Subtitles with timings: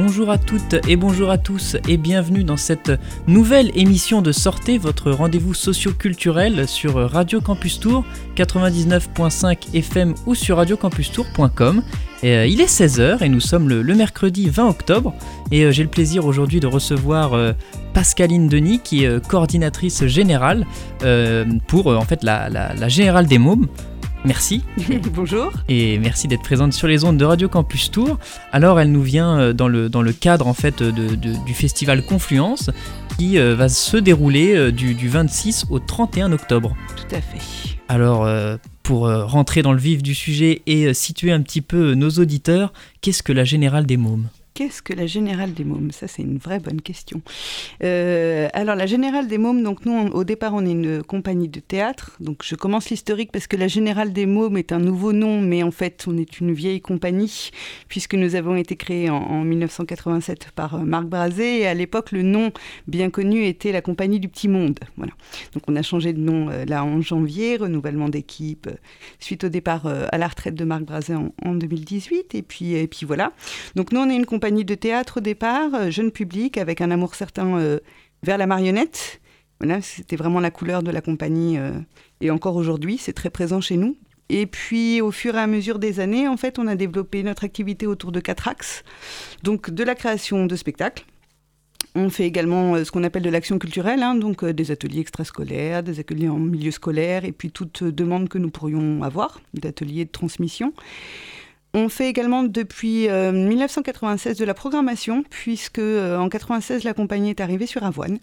[0.00, 2.92] Bonjour à toutes et bonjour à tous et bienvenue dans cette
[3.26, 8.04] nouvelle émission de Sortez, votre rendez-vous socio-culturel sur Radio Campus Tour
[8.36, 11.82] 99.5 FM ou sur radiocampustour.com.
[12.24, 15.14] Euh, il est 16h et nous sommes le, mercredi 20 octobre
[15.50, 17.52] et euh, j'ai le plaisir aujourd'hui de recevoir euh,
[17.94, 20.66] Pascaline Denis qui est coordinatrice générale
[21.66, 23.66] pour en fait la, la Générale des Mômes.
[24.24, 24.62] Merci.
[25.14, 25.52] Bonjour.
[25.68, 28.18] Et merci d'être présente sur les ondes de Radio Campus Tour.
[28.52, 32.70] Alors, elle nous vient dans le, dans le cadre en fait du festival Confluence
[33.18, 36.76] qui va se dérouler euh, du, 26 au 31 octobre.
[36.96, 37.76] Tout à fait.
[37.88, 38.28] Alors,
[38.88, 42.72] pour rentrer dans le vif du sujet et situer un petit peu nos auditeurs,
[43.02, 44.30] qu'est-ce que la Générale des Mômes?
[44.58, 45.92] Qu'est-ce que la Générale des Mômes?
[45.92, 47.22] Ça, c'est une vraie bonne question.
[47.84, 51.60] Euh, alors, la Générale des Mômes, donc nous, au départ, on est une compagnie de
[51.60, 52.16] théâtre.
[52.18, 55.62] Donc, je commence l'historique parce que la Générale des Mômes est un nouveau nom, mais
[55.62, 57.52] en fait, on est une vieille compagnie,
[57.86, 61.60] puisque nous avons été créés en, 1987 par euh, Marc Brazé.
[61.60, 62.50] Et à l'époque, le nom
[62.88, 64.80] bien connu était la Compagnie du Petit Monde.
[64.96, 65.12] Voilà.
[65.54, 68.68] Donc, on a changé de nom euh, là en janvier, renouvellement d'équipe,
[69.20, 72.34] suite au départ à la retraite de Marc Brazé en, en 2018.
[72.34, 73.32] Et puis, et puis voilà.
[73.76, 76.90] Donc, nous, on est une compagnie de théâtre au départ, euh, jeune public, avec un
[76.90, 77.78] amour certain euh,
[78.22, 79.20] vers la marionnette.
[79.60, 81.58] Voilà, c'était vraiment la couleur de la compagnie.
[81.58, 81.72] Euh,
[82.20, 83.96] et encore aujourd'hui, c'est très présent chez nous.
[84.28, 87.44] Et puis, au fur et à mesure des années, en fait, on a développé notre
[87.44, 88.84] activité autour de quatre axes.
[89.42, 91.04] Donc, de la création de spectacles.
[91.94, 95.98] On fait également ce qu'on appelle de l'action culturelle, hein, donc des ateliers extrascolaires, des
[95.98, 100.74] ateliers en milieu scolaire, et puis toute demande que nous pourrions avoir, d'ateliers de transmission.
[101.78, 107.30] On fait également depuis 1996 euh, de la programmation, puisque euh, en 96 la compagnie
[107.30, 108.18] est arrivée sur Avoine.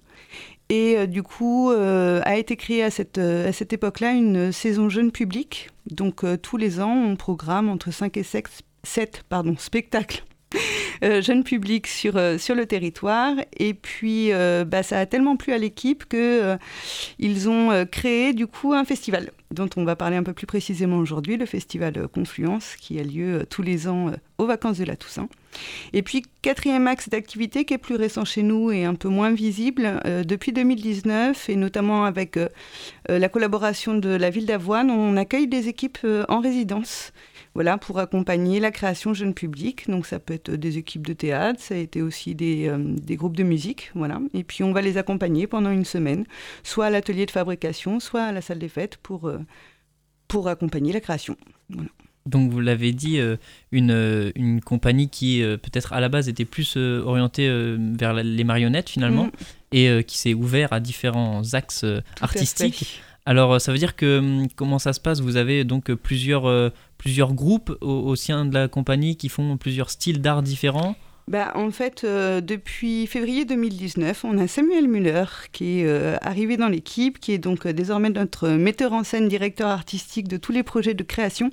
[0.68, 3.20] Et euh, du coup, a été créée à cette,
[3.54, 5.70] cette époque-là une saison jeune public.
[5.90, 10.24] Donc tous les ans, on programme entre 5 et 7, pardon, spectacles
[11.04, 13.36] euh, jeune public sur, sur le territoire.
[13.58, 14.32] Et puis,
[14.68, 16.58] bah, ça a tellement plu à l'équipe qu'ils
[17.20, 20.98] ils ont créé du coup un festival dont on va parler un peu plus précisément
[20.98, 25.30] aujourd'hui, le festival Confluence, qui a lieu tous les ans aux vacances de la Toussaint.
[25.94, 29.34] Et puis, quatrième axe d'activité qui est plus récent chez nous et un peu moins
[29.34, 32.38] visible, depuis 2019, et notamment avec
[33.08, 37.14] la collaboration de la ville d'Avoine, on accueille des équipes en résidence
[37.56, 39.90] voilà, pour accompagner la création jeune public.
[39.90, 43.16] Donc ça peut être des équipes de théâtre, ça a été aussi des, euh, des,
[43.16, 44.20] groupes de musique, voilà.
[44.34, 46.26] Et puis on va les accompagner pendant une semaine,
[46.64, 49.35] soit à l'atelier de fabrication, soit à la salle des fêtes pour, euh,
[50.28, 51.36] pour accompagner la création.
[52.26, 53.38] Donc vous l'avez dit, euh,
[53.72, 57.48] une, une, compagnie qui peut-être à la base était plus orientée
[57.98, 59.32] vers les marionnettes finalement, mm.
[59.74, 61.86] et qui s'est ouvert à différents axes
[62.22, 63.02] artistiques.
[63.28, 65.20] Alors, ça veut dire que hum, comment ça se passe?
[65.20, 70.22] Vous avez donc plusieurs, plusieurs groupes au, sein de la compagnie qui font plusieurs styles
[70.22, 70.96] d'art différents?
[71.28, 76.56] Bah, en fait, euh, depuis février 2019, on a Samuel Muller qui est euh, arrivé
[76.56, 80.52] dans l'équipe, qui est donc euh, désormais notre metteur en scène, directeur artistique de tous
[80.52, 81.50] les projets de création.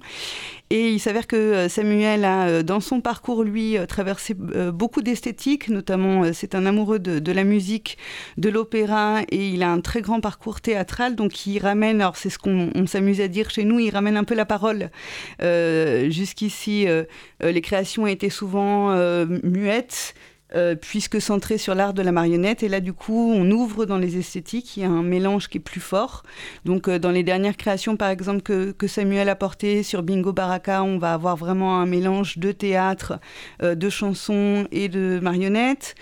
[0.74, 6.54] Et il s'avère que Samuel a, dans son parcours, lui, traversé beaucoup d'esthétiques, notamment c'est
[6.54, 7.98] un amoureux de, la musique,
[8.38, 12.30] de l'opéra, et il a un très grand parcours théâtral, donc il ramène, alors c'est
[12.30, 14.90] ce qu'on s'amuse à dire chez nous, il ramène un peu la parole.
[15.40, 16.86] Jusqu'ici,
[17.42, 18.96] les créations étaient souvent
[19.42, 20.14] muette,
[20.54, 22.62] euh, puisque centrée sur l'art de la marionnette.
[22.62, 25.58] Et là, du coup, on ouvre dans les esthétiques, il y a un mélange qui
[25.58, 26.24] est plus fort.
[26.66, 30.82] Donc, euh, dans les dernières créations, par exemple, que, Samuel a portées sur Bingo Baraka,
[30.82, 33.18] on va avoir vraiment un mélange de théâtre,
[33.62, 35.94] euh, de chansons et de marionnettes.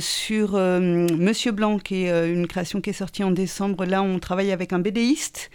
[0.00, 4.50] sur Monsieur Blanc, qui est une création qui est sortie en décembre, là, on travaille
[4.50, 5.50] avec un BDiste.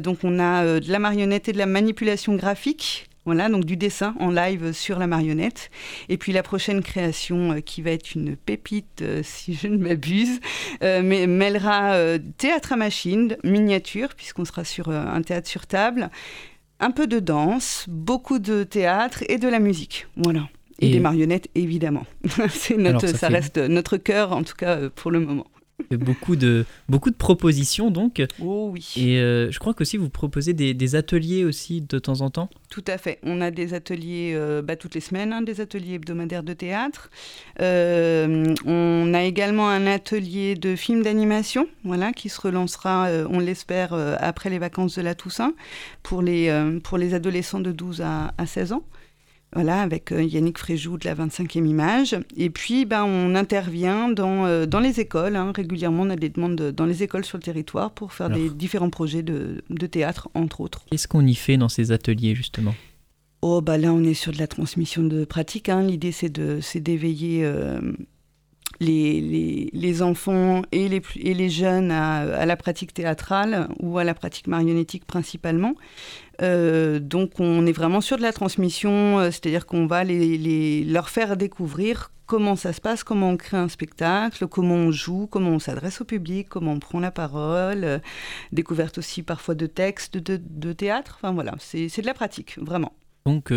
[0.00, 3.09] donc, on a de la marionnette et de la manipulation graphique.
[3.26, 5.70] Voilà, donc du dessin en live sur la marionnette.
[6.08, 9.76] Et puis la prochaine création euh, qui va être une pépite, euh, si je ne
[9.76, 10.40] m'abuse,
[10.82, 16.10] euh, mais mêlera théâtre à machine, miniature, puisqu'on sera sur un théâtre sur table,
[16.80, 20.06] un peu de danse, beaucoup de théâtre et de la musique.
[20.16, 20.48] Voilà.
[20.78, 22.06] Et, des marionnettes, évidemment.
[22.48, 25.46] C'est notre, ça, reste notre cœur, en tout cas pour le moment
[25.90, 28.22] beaucoup de, beaucoup de propositions donc.
[28.40, 28.92] Oh oui.
[28.96, 32.48] Et euh, je crois qu'aussi vous proposez des, ateliers aussi de temps en temps.
[32.68, 33.18] Tout à fait.
[33.22, 37.10] On a des ateliers euh, bah, toutes les semaines, hein, des ateliers hebdomadaires de théâtre.
[37.60, 43.92] Euh, on a également un atelier de film d'animation, voilà, qui se relancera, on l'espère,
[43.92, 45.54] après les vacances de la Toussaint
[46.02, 46.50] pour les,
[46.82, 48.82] pour les adolescents de 12 à, à 16 ans.
[49.52, 52.16] Voilà, avec euh, Yannick Fréjou de la 25e image.
[52.36, 55.34] Et puis, ben, on intervient dans, euh, dans les écoles.
[55.34, 55.52] Hein.
[55.54, 58.90] Régulièrement, on a des demandes dans les écoles sur le territoire pour faire des différents
[58.90, 60.84] projets de, de théâtre, entre autres.
[60.90, 62.74] Qu'est-ce qu'on y fait dans ces ateliers, justement?
[63.42, 65.68] Oh, bah là, on est sur de la transmission de pratiques.
[65.68, 65.82] Hein.
[65.82, 67.80] L'idée, c'est d'éveiller euh,
[68.80, 74.14] les, les, enfants et les, et les jeunes à, la pratique théâtrale ou à la
[74.14, 75.74] pratique marionnettique principalement.
[76.40, 81.10] Euh, donc on est vraiment sur de la transmission, euh, c'est-à-dire qu'on va les, leur
[81.10, 85.50] faire découvrir comment ça se passe, comment on crée un spectacle, comment on joue, comment
[85.50, 87.98] on s'adresse au public, comment on prend la parole, euh,
[88.52, 92.94] découverte aussi parfois de textes, de, de théâtre, enfin voilà, c'est de la pratique, vraiment.
[93.26, 93.52] Donc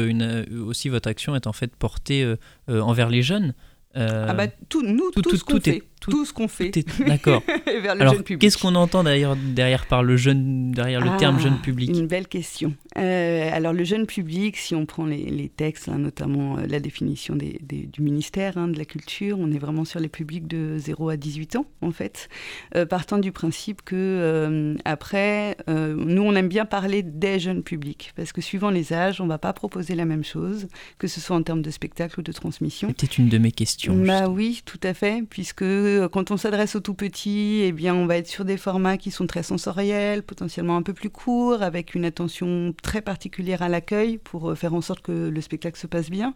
[0.67, 2.35] aussi votre action est en fait portée
[2.67, 3.53] envers les jeunes
[3.95, 6.71] ah bah tout, nous, tout, tout, ce qu'on fait tout ce qu'on fait
[7.05, 7.43] D'accord.
[7.65, 8.41] vers le Alors, jeune public.
[8.41, 12.07] Qu'est-ce qu'on entend derrière, derrière, par le, jeune, derrière le terme jeune ah, public Une
[12.07, 12.73] belle question.
[12.97, 16.79] Euh, alors, le jeune public, si on prend les, les textes, hein, notamment euh, la
[16.79, 20.47] définition des, des, du ministère hein, de la Culture, on est vraiment sur les publics
[20.47, 22.29] de 0 à 18 ans, en fait,
[22.75, 28.31] euh, partant du principe que, après, nous, on aime bien parler des jeunes publics, parce
[28.31, 30.67] que suivant les âges, on ne va pas proposer la même chose,
[30.97, 32.89] que ce soit en termes de spectacle ou de transmission.
[32.89, 33.95] C'était une de mes questions.
[33.95, 35.63] Bah oui, tout à fait, puisque
[36.11, 39.11] quand on s'adresse aux tout petits, eh bien, on va être sur des formats qui
[39.11, 44.17] sont très sensoriels, potentiellement un peu plus courts, avec une attention très particulière à l'accueil
[44.17, 46.33] pour euh, faire en sorte que le spectacle se passe bien.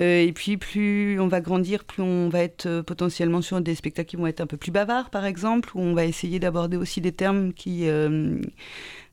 [0.00, 3.74] Euh, et puis, plus on va grandir, plus on va être euh, potentiellement sur des
[3.74, 6.76] spectacles qui vont être un peu plus bavards, par exemple, où on va essayer d'aborder
[6.76, 8.40] aussi des termes qui, euh,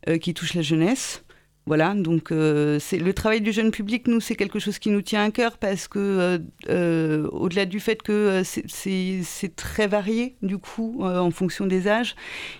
[0.07, 1.23] euh, qui touchent la jeunesse.
[1.65, 5.01] Voilà, donc euh, c'est le travail du jeune public, nous, c'est quelque chose qui nous
[5.01, 6.39] tient à cœur parce que, euh,
[6.69, 12.15] euh, au-delà du fait que c'est très varié, du coup, en fonction des âges,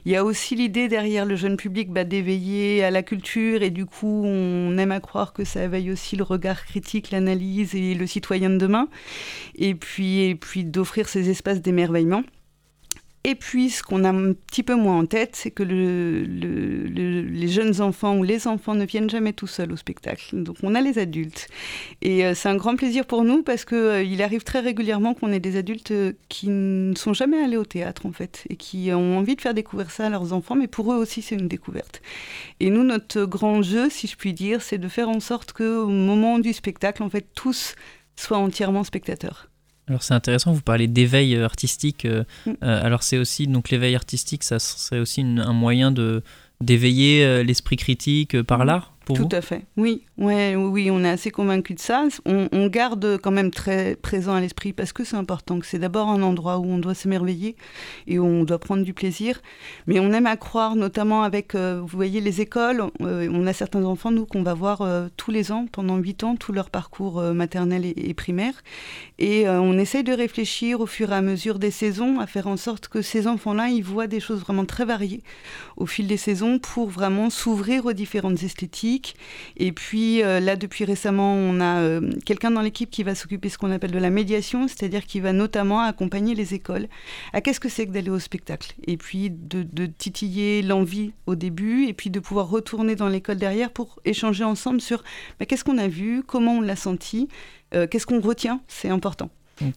[0.06, 3.72] il y a aussi l'idée derrière le jeune public bah, d'éveiller à la culture et
[3.72, 7.96] du coup, on aime à croire que ça éveille aussi le regard critique, l'analyse et
[7.96, 8.88] le citoyen de demain,
[9.56, 12.24] et puis, et puis d'offrir ces espaces d'émerveillement.
[13.26, 16.84] Et puis, ce qu'on a un petit peu moins en tête, c'est que le, le,
[16.84, 20.44] le, les jeunes enfants ou les enfants ne viennent jamais tout seuls au spectacle.
[20.44, 21.48] Donc, on a les adultes.
[22.02, 25.32] Et euh, c'est un grand plaisir pour nous parce qu'il euh, arrive très régulièrement qu'on
[25.32, 28.92] ait des adultes euh, qui ne sont jamais allés au théâtre, en fait, et qui
[28.92, 31.48] ont envie de faire découvrir ça à leurs enfants, mais pour eux aussi, c'est une
[31.48, 32.02] découverte.
[32.60, 35.88] Et nous, notre grand jeu, si je puis dire, c'est de faire en sorte qu'au
[35.88, 37.76] moment du spectacle, en fait, tous
[38.18, 39.48] soient entièrement spectateurs.
[39.88, 42.06] Alors c'est intéressant, vous parlez d'éveil artistique.
[42.06, 42.52] Euh, mm.
[42.64, 46.24] euh, alors c'est aussi donc l'éveil artistique, ça serait aussi une, un moyen de
[46.62, 48.68] d'éveiller euh, l'esprit critique par mm.
[48.68, 48.93] l'art?
[49.06, 49.66] Pour Tout vous à fait.
[49.76, 52.06] Oui, ouais, oui, on est assez convaincu de ça.
[52.26, 55.80] On, on, garde quand même très présent à l'esprit parce que c'est important, que c'est
[55.80, 57.56] d'abord un endroit où on doit s'émerveiller
[58.08, 59.42] et où on doit prendre du plaisir.
[59.88, 62.84] Mais on aime à croire, notamment avec, euh, vous voyez, les écoles.
[63.02, 66.24] Euh, on a certains enfants, nous, qu'on va voir euh, tous les ans, pendant huit
[66.24, 68.54] ans, tout leur parcours maternel et, et, primaire.
[69.20, 72.58] Et on essaye de réfléchir au fur et à mesure des saisons à faire en
[72.58, 75.22] sorte que ces enfants-là, ils voient des choses vraiment très variées
[75.78, 78.93] au fil des saisons pour vraiment s'ouvrir aux différentes esthétiques
[79.58, 83.48] et puis euh, là, depuis récemment, on a euh, quelqu'un dans l'équipe qui va s'occuper
[83.48, 86.88] de ce qu'on appelle de la médiation, c'est-à-dire qui va notamment accompagner les écoles.
[87.34, 88.74] À qu'est-ce que c'est que d'aller au spectacle?
[88.88, 93.38] Et puis de, de titiller l'envie au début, et puis de pouvoir retourner dans l'école
[93.38, 95.04] derrière pour échanger ensemble sur
[95.40, 97.28] bah, qu'est-ce qu'on a vu, comment on l'a senti,
[97.74, 99.30] euh, qu'est-ce qu'on retient, c'est important.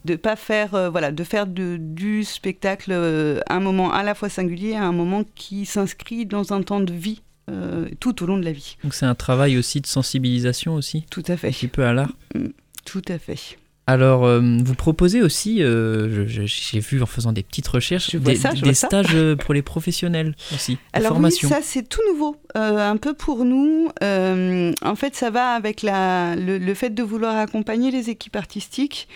[0.07, 4.15] De pas faire euh, voilà de faire de, du spectacle euh, un moment à la
[4.15, 8.39] fois singulier un moment qui s'inscrit dans un temps de vie euh, tout au long
[8.39, 8.77] de la vie.
[8.83, 11.49] Donc c'est un travail aussi de sensibilisation aussi Tout à fait.
[11.49, 12.49] Un petit peu à l'art mm,
[12.85, 13.59] Tout à fait.
[13.89, 18.53] Alors, euh, vous proposez aussi, euh, j'ai vu en faisant des petites recherches, des, ça,
[18.53, 20.77] des stages pour les professionnels aussi.
[20.93, 21.49] Alors formation.
[21.49, 23.89] oui, ça c'est tout nouveau, euh, un peu pour nous.
[24.03, 29.07] En fait, ça va avec la, le, le, fait de vouloir accompagner les équipes artistiques.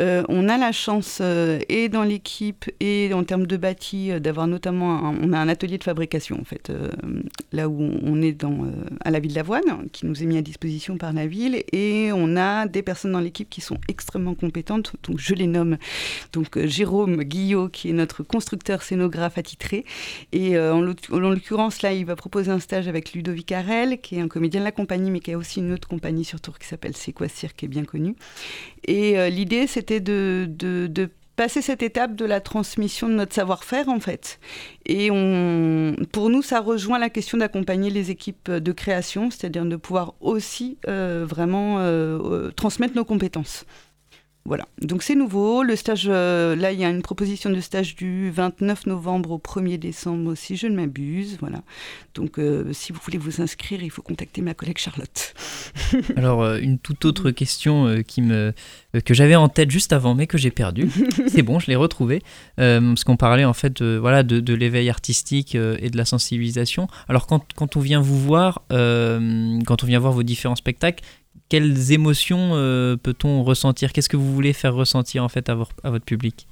[0.00, 4.20] Euh, on a la chance, euh, et dans l'équipe, et en termes de bâti, euh,
[4.20, 6.72] d'avoir notamment un, on a un atelier de fabrication, en fait,
[7.52, 8.66] là où on est dans,
[9.04, 12.36] à la ville d'Avoine, qui nous est mis à disposition par la ville, et on
[12.36, 15.76] a des personnes dans l'équipe qui sont extrêmement compétentes, donc je les nomme,
[16.32, 19.84] donc Jérôme Guillot, qui est notre constructeur scénographe attitré,
[20.32, 24.28] et en l'occurrence, là, il va proposer un stage avec Ludovic Arel, qui est un
[24.28, 26.96] comédien de la compagnie, mais qui a aussi une autre compagnie sur Tours qui s'appelle
[26.96, 28.14] C'est quoi Cirque, qui est bien connue.
[28.84, 33.88] Et l'idée, c'est c'était de, de, passer cette étape de la transmission de notre savoir-faire
[33.88, 34.38] en fait.
[34.86, 35.08] Et
[36.12, 40.78] pour nous, ça rejoint la question d'accompagner les équipes de création, c'est-à-dire de pouvoir aussi
[40.86, 43.64] euh, vraiment euh, transmettre nos compétences.
[44.44, 45.62] Voilà, donc c'est nouveau.
[45.62, 49.38] Le stage, euh, là, il y a une proposition de stage du 29 novembre au
[49.38, 51.38] 1er décembre, si je ne m'abuse.
[51.40, 51.62] Voilà.
[52.16, 55.34] Donc, euh, si vous voulez vous inscrire, il faut contacter ma collègue Charlotte.
[56.16, 58.52] Alors, euh, une toute autre question qui me,
[59.04, 60.90] que j'avais en tête juste avant, mais que j'ai perdue.
[61.28, 62.20] c'est bon, je l'ai retrouvée.
[62.56, 66.88] parce qu'on parlait en fait voilà, de, de l'éveil artistique et de la sensibilisation.
[67.08, 71.04] Alors, quand, quand on vient vous voir, quand on vient voir vos différents spectacles,
[71.52, 73.92] quelles émotions euh, peut-on ressentir?
[73.92, 76.46] Qu'est-ce que vous voulez faire ressentir en fait à, à votre public?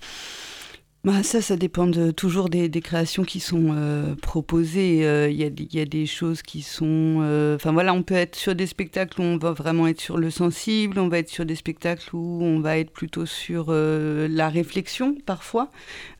[1.02, 4.99] Bah, ça, ça dépend toujours des, créations qui sont euh, proposées.
[4.99, 7.21] Il euh, y, a, des choses qui sont...
[7.23, 10.19] Euh, enfin voilà, on peut être sur des spectacles où on va vraiment être sur
[10.19, 14.49] le sensible, on va être sur des spectacles où on va être plutôt sur la
[14.50, 15.71] réflexion parfois.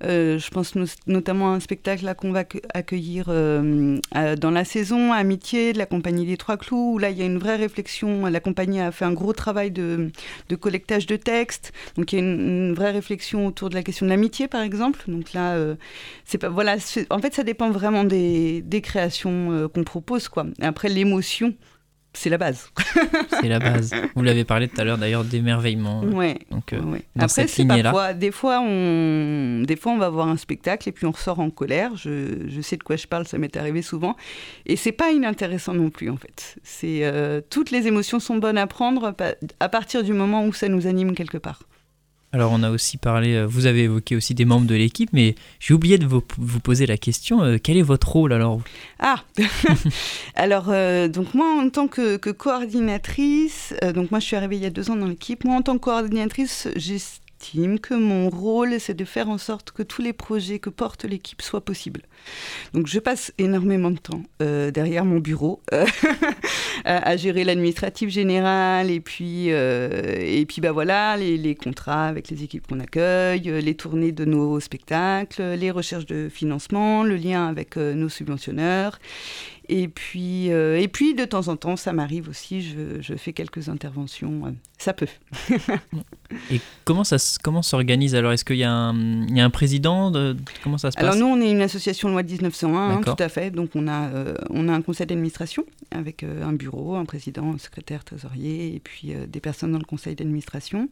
[0.03, 0.75] je pense
[1.07, 6.39] notamment à un spectacle qu'on va accueillir dans la saison, Amitié, de la compagnie des
[6.39, 8.27] Trois Clous, où là il y a une vraie réflexion.
[8.27, 10.11] La compagnie a fait un gros travail de,
[10.59, 11.73] collectage de textes.
[11.97, 14.63] Donc il y a une, une vraie réflexion autour de la question de l'amitié, par
[14.63, 15.03] exemple exemple.
[15.09, 15.75] Donc là, euh,
[16.25, 16.77] c'est pas voilà.
[17.11, 20.47] En fait, ça dépend vraiment des, des créations euh, qu'on propose, quoi.
[20.63, 21.55] après, l'émotion,
[22.13, 22.71] c'est la base.
[23.41, 23.93] c'est la base.
[24.15, 26.03] Vous l'avez parlé tout à l'heure d'ailleurs d'émerveillement.
[26.05, 26.39] Ouais.
[26.53, 30.89] Donc euh, après c'est parfois des fois on des fois on va voir un spectacle
[30.89, 31.95] et puis on ressort en colère.
[31.95, 34.17] Je, je sais de quoi je parle, ça m'est arrivé souvent
[34.67, 36.57] et c'est pas inintéressant non plus en fait.
[36.65, 37.05] C'est
[37.49, 39.15] toutes les émotions sont bonnes à prendre
[39.61, 41.61] à partir du moment où ça nous anime quelque part.
[42.33, 45.35] Alors on a aussi parlé, euh, vous avez évoqué aussi des membres de l'équipe, mais
[45.59, 46.21] j'ai oublié de vous,
[46.61, 48.61] poser la question, euh, quel est votre rôle alors
[49.01, 49.25] Ah
[50.37, 54.67] Alors euh, donc moi en tant que, coordinatrice, donc moi je suis arrivée il y
[54.67, 56.99] a deux ans dans l'équipe, moi en tant que coordinatrice j'ai
[57.81, 61.43] que mon rôle, c'est de faire en sorte que tous les projets que porte l'équipe
[61.43, 62.03] soient possibles.
[62.75, 65.87] Donc je passe énormément de temps euh, derrière mon bureau euh,
[66.85, 72.45] à, gérer l'administratif général et puis, euh, et puis bah voilà, les, contrats avec les
[72.45, 77.77] équipes qu'on accueille, les tournées de nos spectacles, les recherches de financement, le lien avec
[77.77, 78.99] nos subventionneurs.
[79.69, 84.55] Et puis, et puis, de temps en temps, ça m'arrive aussi, je, fais quelques interventions.
[84.79, 85.07] ça peut.
[86.51, 88.33] et comment ça comment s'organise alors?
[88.33, 91.05] Est-ce qu'il y, y, a un président de, Comment ça se passe?
[91.05, 93.51] Alors nous, on est une association loi de 1901, hein, tout à fait.
[93.51, 97.53] Donc on a, euh, on a un conseil d'administration avec euh, un bureau, un président,
[97.53, 100.89] un secrétaire, trésorier, et puis euh, des personnes dans le conseil d'administration.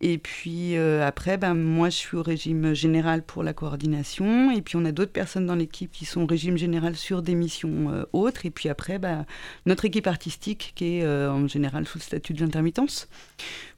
[0.00, 4.76] Et puis après, ben, moi je suis au régime général pour la coordination, et puis
[4.76, 8.44] on a d'autres personnes dans l'équipe qui sont au régime général sur des missions autres.
[8.44, 9.24] Et puis après, ben,
[9.64, 13.08] notre équipe artistique qui est en général sous le statut de l'intermittence.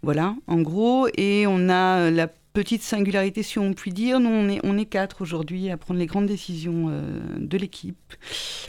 [0.03, 0.86] Voilà, en gros.
[1.17, 4.19] Et on a la petite singularité, si on peut dire.
[4.19, 7.03] Nous, on est, on est quatre aujourd'hui à prendre les grandes décisions euh,
[7.39, 8.15] de l'équipe,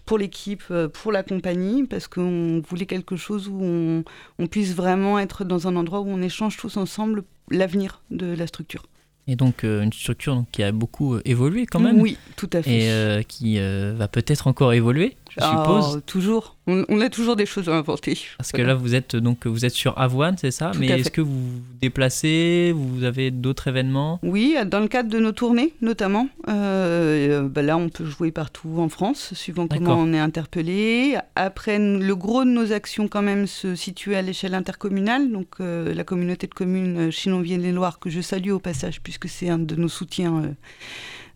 [0.06, 4.04] pour l'équipe, euh, pour la compagnie, parce qu'on voulait quelque chose où on,
[4.40, 8.46] on, puisse vraiment être dans un endroit où on échange tous ensemble l'avenir de la
[8.46, 8.88] structure.
[9.30, 12.02] Et donc euh, une structure qui a beaucoup évolué quand même.
[12.02, 13.20] Oui, tout à fait.
[13.20, 15.96] Et qui va peut-être encore évoluer je suppose.
[15.98, 16.58] Oh, toujours.
[16.70, 18.20] On, a toujours des choses à inventer.
[18.38, 20.72] Parce que là, vous êtes donc vous êtes sur Avoine, c'est ça?
[20.78, 22.74] Mais est-ce que vous vous déplacez?
[22.76, 24.20] Vous avez d'autres événements?
[24.22, 26.28] Oui, dans le cadre de nos tournées, notamment.
[26.50, 31.18] Euh, bah là, on peut jouer partout en France, suivant comment on est interpellé.
[31.36, 35.32] Après, le gros de nos actions, quand même, se situe à l'échelle intercommunale.
[35.32, 39.60] Donc, euh, la communauté de communes Chinon-Vienne-les-Loire, que je salue au passage, puisque c'est un
[39.60, 40.44] de nos soutiens.
[40.44, 40.52] Euh,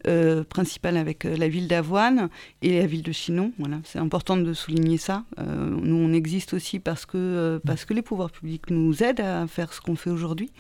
[0.07, 2.29] euh, principale avec euh, la ville d'Avoine
[2.61, 3.51] et la ville de Chinon.
[3.59, 5.23] Voilà, c'est important de souligner ça.
[5.39, 9.45] Euh, nous, on existe aussi parce que, parce que les pouvoirs publics nous aident à
[9.47, 10.51] faire ce qu'on fait aujourd'hui.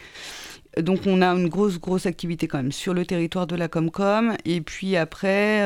[0.79, 4.35] Donc on a une grosse, grosse activité quand même sur le territoire de la Comcom.
[4.45, 5.59] Et puis après,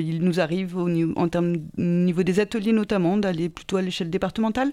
[0.00, 4.72] il nous arrive en termes au niveau des ateliers notamment d'aller plutôt à l'échelle départementale.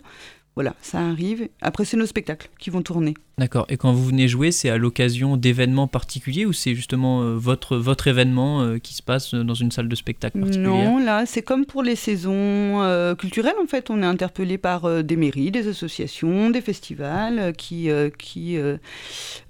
[0.56, 1.50] Voilà, ça arrive.
[1.62, 3.16] Après, c'est nos spectacles qui vont tourner.
[3.40, 3.66] D'accord.
[3.70, 7.78] Et quand vous venez jouer, c'est à l'occasion d'événements particuliers ou c'est justement euh, votre,
[7.78, 10.72] votre événement euh, qui se passe dans une salle de spectacle particulière?
[10.72, 13.90] Non, là, c'est comme pour les saisons euh, culturelles, en fait.
[13.90, 18.58] On est interpellé par des mairies, des associations, des festivals qui, qui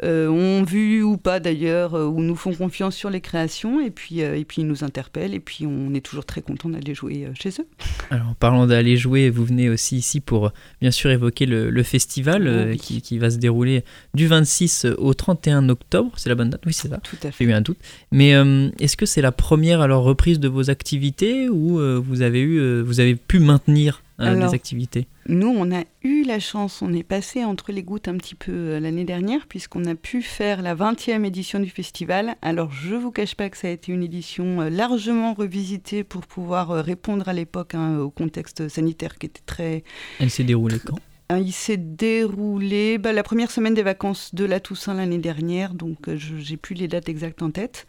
[0.02, 4.46] ont vu ou pas d'ailleurs, ou nous font confiance sur les créations et puis, et
[4.46, 7.68] puis ils nous interpellent et puis on est toujours très content d'aller jouer chez eux.
[8.10, 12.72] Alors, en parlant d'aller jouer, vous venez aussi ici pour bien sûr évoquer le, festival
[12.72, 13.73] oh qui, qui va se dérouler
[14.14, 16.12] du 26 au 31 octobre.
[16.18, 16.98] C'est la bonne date Oui, c'est ça.
[16.98, 17.44] Tout à fait.
[17.44, 17.78] J'ai eu un doute.
[18.12, 22.22] Mais euh, est-ce que c'est la première alors reprise de vos activités ou euh, vous
[22.22, 25.08] avez eu, euh, vous avez pu maintenir des activités?
[25.28, 28.78] Nous, on a eu la chance, on est passé entre les gouttes un petit peu
[28.78, 32.36] l'année dernière, puisqu'on a pu faire la 20e édition du festival.
[32.42, 36.70] Alors, je vous cache pas que ça a été une édition largement revisitée pour pouvoir
[36.70, 39.84] répondre à l'époque hein, au contexte sanitaire qui était très.
[40.20, 40.96] Elle s'est déroulée quand?
[40.96, 45.74] euh, il s'est déroulé bah, la première semaine des vacances de la Toussaint l'année dernière,
[45.74, 47.88] donc euh, je n'ai plus les dates exactes en tête.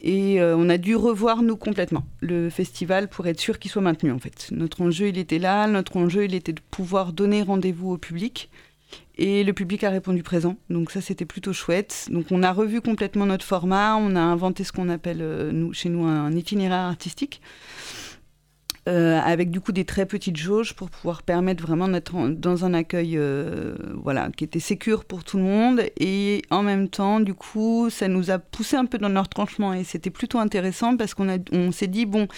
[0.00, 3.82] Et euh, on a dû revoir, nous, complètement le festival pour être sûr qu'il soit
[3.82, 4.48] maintenu, en fait.
[4.50, 5.66] Notre enjeu, il était là.
[5.66, 8.50] Notre enjeu, il était de pouvoir donner rendez-vous au public.
[9.18, 10.56] Et le public a répondu présent.
[10.68, 12.08] Donc ça, c'était plutôt chouette.
[12.10, 13.96] Donc on a revu complètement notre format.
[13.96, 17.40] On a inventé ce qu'on appelle, nous, chez nous, un itinéraire artistique.
[18.88, 22.72] Euh, avec du coup des très petites jauges pour pouvoir permettre vraiment d'être dans un
[22.72, 25.82] accueil euh, voilà, qui était sécure pour tout le monde.
[25.98, 29.74] Et en même temps, du coup, ça nous a poussé un peu dans notre tranchement
[29.74, 32.28] et c'était plutôt intéressant parce qu'on on s'est dit, bon,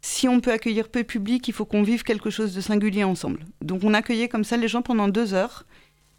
[0.00, 3.02] si on peut accueillir peu de public, il faut qu'on vive quelque chose de singulier
[3.02, 3.40] ensemble.
[3.60, 5.64] Donc on accueillait comme ça les gens pendant deux heures.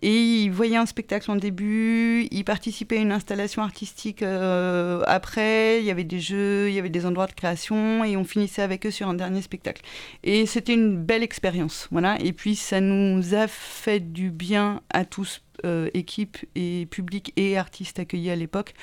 [0.01, 5.79] Et ils voyaient un spectacle en début, ils participaient à une installation artistique euh, après,
[5.79, 8.63] il y avait des jeux, il y avait des endroits de création, et on finissait
[8.63, 9.84] avec eux sur un dernier spectacle.
[10.24, 12.20] Et c'était une belle expérience, voilà.
[12.20, 17.58] Et puis ça nous a fait du bien à tous, euh, équipe et public et
[17.58, 18.74] artistes accueillis à l'époque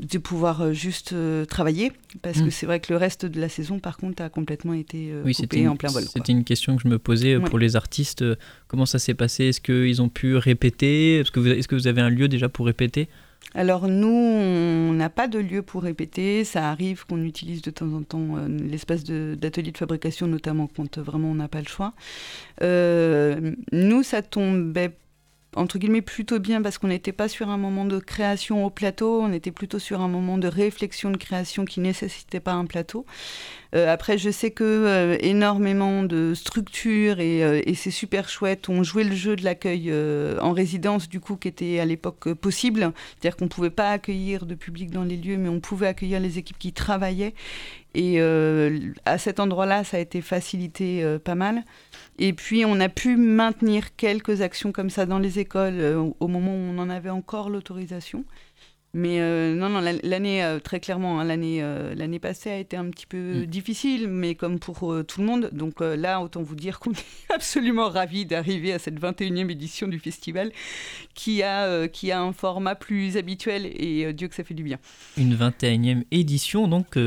[0.00, 2.50] de pouvoir euh, juste euh, travailler parce que mm.
[2.50, 5.66] c'est vrai que le reste de la saison par contre a complètement été euh, coupé
[5.68, 6.02] en plein vol.
[6.02, 8.24] C'était une question que je me posais pour les artistes
[8.68, 9.46] comment ça s'est passé?
[9.46, 11.20] Est-ce qu'ils ont pu répéter?
[11.20, 13.08] Est-ce que vous est-ce que vous avez un lieu déjà pour répéter?
[13.54, 16.44] Alors nous, on n'a pas de lieu pour répéter.
[16.44, 21.30] Ça arrive qu'on utilise de temps en temps l'espace d'atelier de, fabrication, notamment quand vraiment
[21.30, 21.94] on n'a pas le choix.
[22.60, 24.92] nous, ça tombait
[25.56, 29.20] entre guillemets plutôt bien parce qu'on n'était pas sur un moment de création au plateau,
[29.22, 33.06] on était plutôt sur un moment de réflexion de création qui nécessitait pas un plateau.
[33.74, 38.82] Euh, après, je sais que euh, énormément de structures euh, et, c'est super chouette ont
[38.82, 39.92] joué le jeu de l'accueil
[40.40, 44.54] en résidence du coup qui était à l'époque possible, c'est-à-dire qu'on pouvait pas accueillir de
[44.54, 47.34] public dans les lieux, mais on pouvait accueillir les équipes qui travaillaient.
[47.98, 48.20] Et
[49.06, 51.64] à cet endroit-là, ça a été facilité pas mal.
[52.18, 56.28] Et puis, on a pu maintenir quelques actions comme ça dans les écoles euh, au
[56.28, 58.24] moment où on en avait encore l'autorisation.
[58.96, 61.62] Mais euh, non, non, l'année, euh, très clairement, hein, l'année,
[61.94, 63.46] l'année passée a été un petit peu mm.
[63.46, 65.50] difficile, mais comme pour tout le monde.
[65.52, 69.98] Donc là, autant vous dire qu'on est absolument ravis d'arriver à cette 21e édition du
[69.98, 70.50] festival
[71.14, 74.78] qui a, qui a un format plus habituel et Dieu que ça fait du bien.
[75.16, 76.98] Une 21e édition, donc,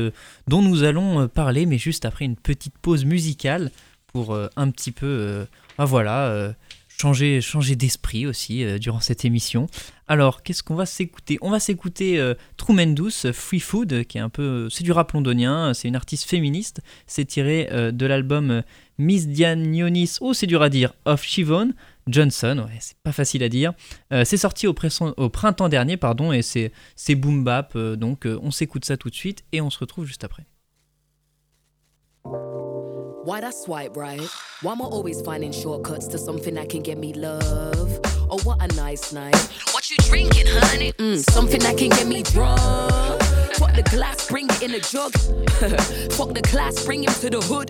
[0.46, 3.70] dont nous allons parler, mais juste après une petite pause musicale
[4.12, 5.44] pour euh, un petit peu, euh,
[5.78, 6.52] ah, voilà, euh,
[6.88, 9.68] changer, changer d'esprit aussi durant cette émission.
[10.10, 11.38] Alors, qu'est-ce qu'on va s'écouter?
[11.40, 12.20] On va s'écouter
[12.56, 16.28] Truman Douce, Free Food, qui est un peu, c'est du rap londonien, c'est une artiste
[16.28, 16.80] féministe.
[17.06, 18.64] C'est tiré de l'album
[18.98, 21.74] Miss Diane Yonis, oh c'est dur à dire, of Shivon
[22.08, 23.72] Johnson, ouais, c'est pas facile à dire.
[24.10, 29.10] c'est sorti au, printemps dernier, pardon, et c'est boom bap, donc on s'écoute ça tout
[29.10, 30.44] de suite et on se retrouve juste après.
[39.90, 40.92] You drinking, honey?
[40.92, 43.29] Mm, something that can get me drunk.
[43.60, 45.12] Fuck the glass, bring it in a jug.
[46.16, 47.68] Fuck the class, bring him to the hood.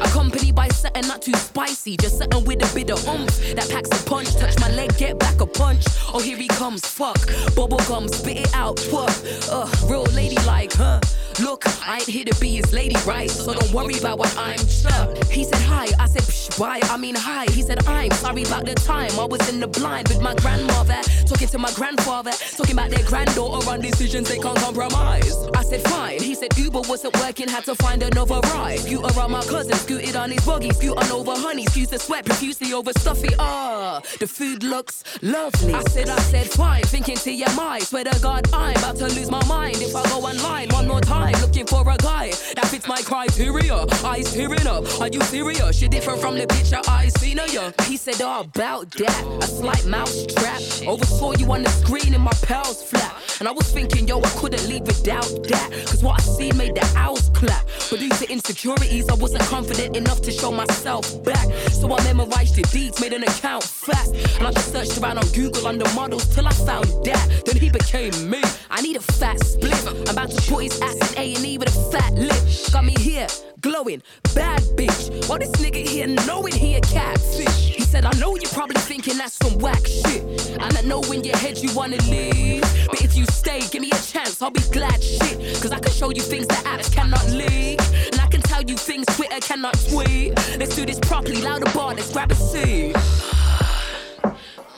[0.00, 3.90] Accompanied by something not too spicy, just something with a bit of oomph that packs
[3.90, 4.34] a punch.
[4.36, 5.84] Touch my leg, get back a punch.
[6.14, 7.20] Oh, here he comes, fuck.
[7.54, 9.12] Bubble gum, spit it out, what?
[9.50, 10.98] Uh, real lady like, huh?
[11.40, 13.30] Look, I ain't here to be his lady, right?
[13.30, 15.24] So don't worry about what I'm stuck.
[15.28, 17.44] He said hi, I said psh, bye, I mean hi.
[17.52, 21.00] He said I'm sorry about the time I was in the blind with my grandmother,
[21.26, 25.17] talking to my grandfather, talking about their granddaughter on decisions they can't compromise.
[25.54, 26.20] I said fine.
[26.20, 28.80] He said Uber wasn't working, had to find another ride.
[28.80, 32.24] Scoot around my cousin, scooted on his buggy, scoot on over honey, excuse the sweat,
[32.24, 33.34] profusely over stuffy.
[33.38, 35.74] Ah, the food looks lovely.
[35.74, 37.82] I said, I said fine, thinking to your mind.
[37.84, 41.00] Swear to God, I'm about to lose my mind if I go online one more
[41.00, 43.74] time looking for a guy that fits my criteria.
[44.04, 45.80] Eyes tearing up, are you serious?
[45.80, 47.72] You're different from the picture I seen of you.
[47.84, 49.24] He said, oh, about that.
[49.42, 50.60] A slight mouse trap.
[50.86, 53.17] Oversaw you on the screen in my pals flat.
[53.40, 55.70] And I was thinking, yo, I couldn't leave without that.
[55.86, 57.64] Cause what I seen made the owls clap.
[57.88, 61.46] But due to insecurities, I wasn't confident enough to show myself back.
[61.70, 64.14] So I memorized the deeds, made an account fast.
[64.38, 67.42] And I just searched around on Google under models till I found that.
[67.46, 68.42] Then he became me.
[68.70, 69.86] I need a fat split.
[69.86, 72.72] I'm about to put his ass in A&E with a fat lip.
[72.72, 73.28] Got me here,
[73.60, 74.02] glowing,
[74.34, 75.28] bad bitch.
[75.28, 77.77] While this nigga here knowing he a catfish.
[77.88, 80.22] Said, I know you're probably thinking that's some whack shit.
[80.60, 82.60] And I know in your head you wanna leave.
[82.86, 85.62] But if you stay, give me a chance, I'll be glad shit.
[85.62, 87.80] Cause I can show you things that apps cannot leak.
[88.12, 90.36] And I can tell you things Twitter cannot tweet.
[90.58, 92.94] Let's do this properly, louder bar, let's grab a seat.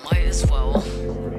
[0.04, 1.29] Might as well.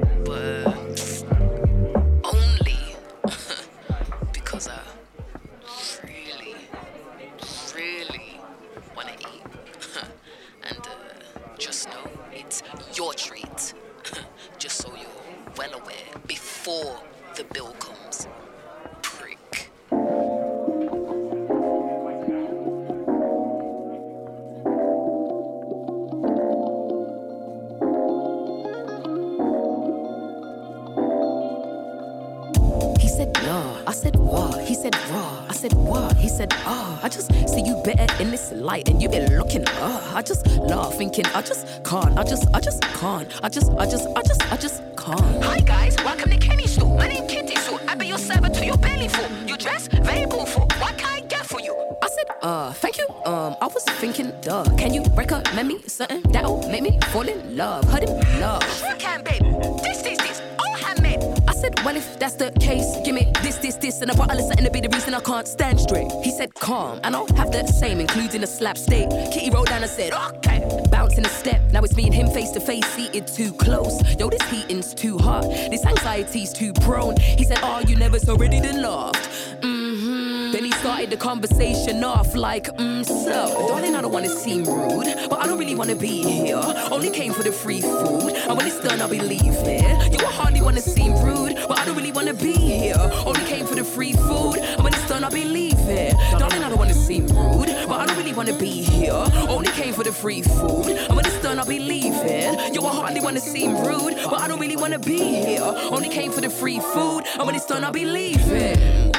[41.92, 45.44] Can't, I just, I just can't, I just, I just, I just, I just can't.
[45.44, 46.96] Hi guys, welcome to Kenny Store.
[46.96, 47.78] My name Kitty Sue.
[47.86, 49.30] I be your server to your belly full.
[49.46, 50.62] You dress very beautiful.
[50.78, 51.76] What can I get for you?
[52.02, 53.06] I said, uh, thank you.
[53.26, 57.58] Um, I was thinking, duh, can you recommend me something that'll make me fall in
[57.58, 57.84] love?
[57.84, 58.62] Heard him love.
[58.78, 59.42] Sure can, babe.
[59.82, 61.20] This, this, this, all handmade.
[61.46, 64.38] I said, well, if that's the case, give me this, this, this, and a bottle
[64.38, 66.10] of something to be the reason I can't stand straight.
[66.24, 69.10] He said, calm, and I'll have the same, including a slap state.
[69.30, 70.60] Kitty rolled down and said, okay.
[70.90, 71.60] Bouncing a step,
[71.96, 74.00] me and him face to face, seated too close.
[74.18, 77.16] Yo, this heating's too hot, this anxiety's too prone.
[77.16, 79.14] He said, oh, you never so ready to laugh.
[79.60, 80.52] Mm-hmm.
[80.52, 85.06] Then he started the conversation off like, mm, so, darling, I don't wanna seem rude,
[85.30, 86.60] but I don't really wanna be here.
[86.90, 90.12] Only came for the free food, and when it's done, I'll be leaving.
[90.12, 92.96] You hardly wanna seem rude, but I don't really wanna be here.
[93.26, 96.12] Only came for the free food, and when it's done, I'll be leaving.
[96.38, 99.24] Darling, I don't wanna seem rude, but I don't really wanna be here.
[99.48, 101.31] Only came for the free food, and when it's
[101.62, 102.74] I'll be leaving.
[102.74, 105.62] Yo, I hardly wanna seem rude, but I don't really wanna be here.
[105.62, 108.76] Only came for the free food, and when it's done, I'll be leaving.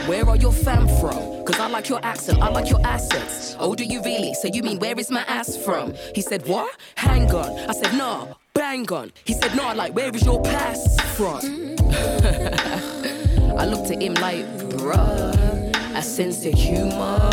[0.07, 1.45] Where are your fam from?
[1.45, 3.55] Cause I like your accent, I like your assets.
[3.59, 4.33] Oh, do you really?
[4.33, 5.93] So you mean where is my ass from?
[6.13, 6.75] He said, What?
[6.95, 7.57] Hang on.
[7.69, 9.13] I said, Nah, bang on.
[9.23, 11.39] He said, Nah, like, where is your pass from?
[13.57, 17.29] I looked at him like, Bruh, a sense of humor.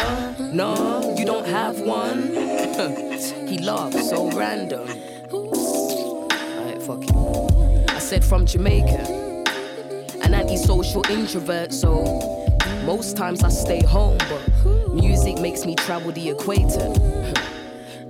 [0.53, 2.50] No, you don't have one.
[3.49, 4.89] He laughed so random.
[5.33, 7.91] Alright, fuck it.
[7.91, 9.31] I said, From Jamaica
[10.23, 12.05] an antisocial introvert, so
[12.85, 16.93] most times I stay home, but music makes me travel the equator.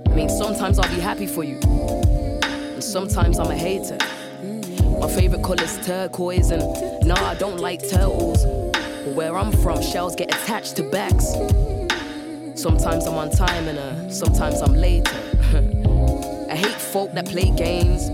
[0.07, 3.97] I mean, sometimes I'll be happy for you, and sometimes I'm a hater.
[4.99, 8.45] My favorite color's turquoise, and nah, I don't like turtles.
[8.45, 11.33] But where I'm from, shells get attached to backs.
[12.61, 15.17] Sometimes I'm on time, and uh, sometimes I'm later.
[16.47, 18.11] I hate folk that play games,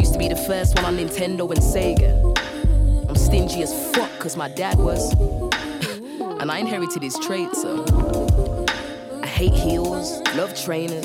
[0.00, 3.06] used to be the first one on Nintendo and Sega.
[3.06, 5.12] I'm stingy as fuck, cause my dad was.
[6.40, 7.84] and I inherited his traits, so.
[9.22, 11.04] I hate heels, love trainers,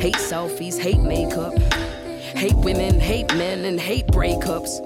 [0.00, 4.78] hate selfies, hate makeup, hate women, hate men, and hate breakups.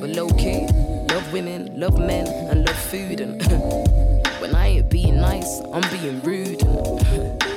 [0.00, 0.68] But low key,
[1.12, 3.20] love women, love men, and love food.
[3.20, 3.42] And
[4.44, 6.60] when I ain't being nice, I'm being rude.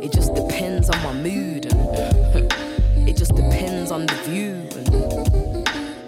[0.00, 1.66] It just depends on my mood.
[3.08, 4.54] It just depends on the view.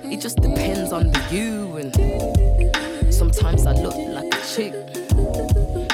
[0.05, 1.77] It just depends on the you.
[1.79, 4.75] And sometimes I look like a chick.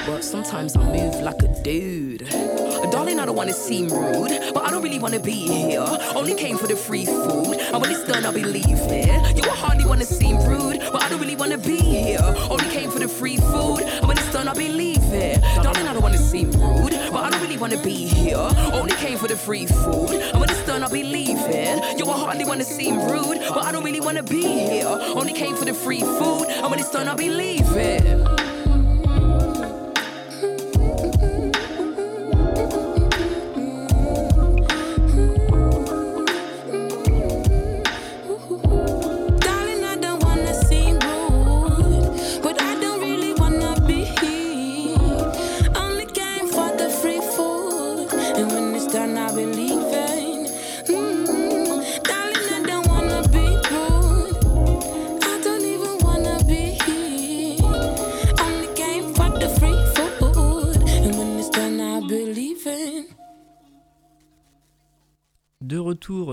[0.07, 2.56] But sometimes I move like a dude.
[2.97, 5.85] Darling, I don't wanna seem rude, but I don't really wanna be here.
[6.15, 9.37] Only came for the free food, and when it's done, I'll be leaving.
[9.37, 12.25] You will hardly wanna seem rude, but I don't really wanna be here.
[12.49, 15.39] Only came for the free food, and when it's done, I'll be leaving.
[15.63, 18.49] Darling, I don't wanna seem rude, but I don't really wanna be here.
[18.73, 21.99] Only came for the free food, and when it's done, I'll be leaving.
[21.99, 24.89] You will hardly wanna seem rude, but I don't really wanna be here.
[24.89, 28.46] Only came for the free food, and when it's done, I'll be leaving.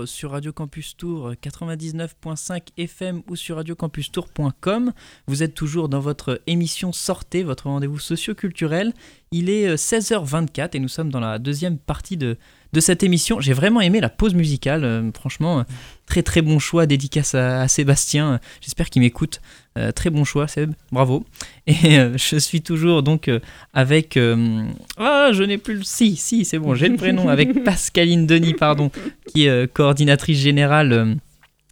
[0.06, 4.92] Sur Radio Campus Tour 99.5 FM ou sur radiocampustour.com.
[5.26, 8.92] Vous êtes toujours dans votre émission Sortez, votre rendez-vous socio-culturel.
[9.32, 12.36] Il est euh, 16h24 et nous sommes dans la deuxième partie de,
[12.74, 13.40] de cette émission.
[13.40, 14.84] J'ai vraiment aimé la pause musicale.
[14.84, 15.62] euh, franchement, euh,
[16.06, 16.84] très très bon choix.
[16.84, 18.40] Dédicace à, à Sébastien.
[18.60, 19.40] J'espère qu'il m'écoute.
[19.78, 20.72] Euh, très bon choix, Seb.
[20.92, 21.24] Bravo.
[21.66, 23.40] Et euh, je suis toujours donc euh,
[23.72, 24.16] avec.
[24.16, 24.64] euh,
[24.98, 25.82] Ah, je n'ai plus le.
[25.82, 27.28] Si, si, c'est bon, j'ai le prénom.
[27.28, 28.90] Avec Pascaline Denis, pardon,
[29.32, 31.14] qui est euh, coordinatrice générale euh,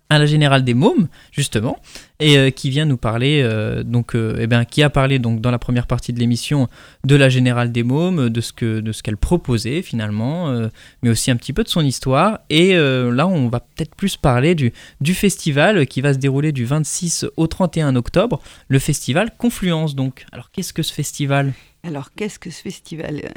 [0.09, 1.79] à la Générale des Mômes, justement,
[2.23, 5.41] et euh, qui vient nous parler, euh, donc, euh, eh ben, qui a parlé donc
[5.41, 6.69] dans la première partie de l'émission
[7.05, 10.69] de la Générale des Mômes, de ce que, de ce qu'elle proposait finalement, euh,
[11.03, 12.39] mais aussi un petit peu de son histoire.
[12.49, 14.73] Et là, on va peut-être plus parler du,
[15.15, 19.95] festival qui va se dérouler du 26 au 31 octobre, le festival Confluence.
[19.95, 21.53] Donc, alors qu'est-ce que ce festival?
[21.85, 23.33] Alors, qu'est-ce que ce festival?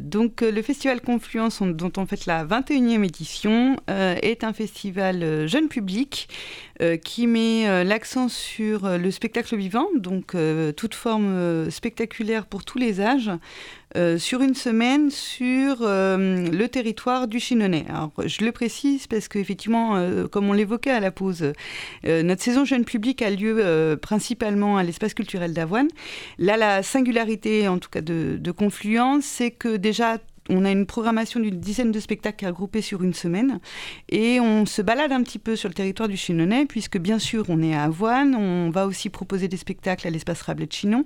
[0.00, 5.68] Donc, le festival Confluence, on- dont on fête la 21e édition, est un festival jeune
[5.68, 6.28] public
[7.04, 12.64] qui met euh, l'accent sur euh, le spectacle vivant, donc euh, toute forme spectaculaire pour
[12.64, 13.30] tous les âges,
[14.18, 17.86] sur une semaine sur le territoire du Chinonais.
[17.88, 21.52] Alors, je le précise parce qu'effectivement, euh, comme on l'évoquait à la pause,
[22.04, 25.88] notre saison jeune public a lieu principalement à l'espace culturel d'Avoine.
[26.38, 30.18] Là, la singularité, en tout cas de Confluence, c'est que déjà,
[30.48, 33.60] on a une programmation d'une dizaine de spectacles regroupés sur une semaine.
[34.08, 37.46] Et on se balade un petit peu sur le territoire du Chinonais puisque bien sûr
[37.48, 41.04] on est à Avoine, on va aussi proposer des spectacles à l'espace Rabelais de Chinon,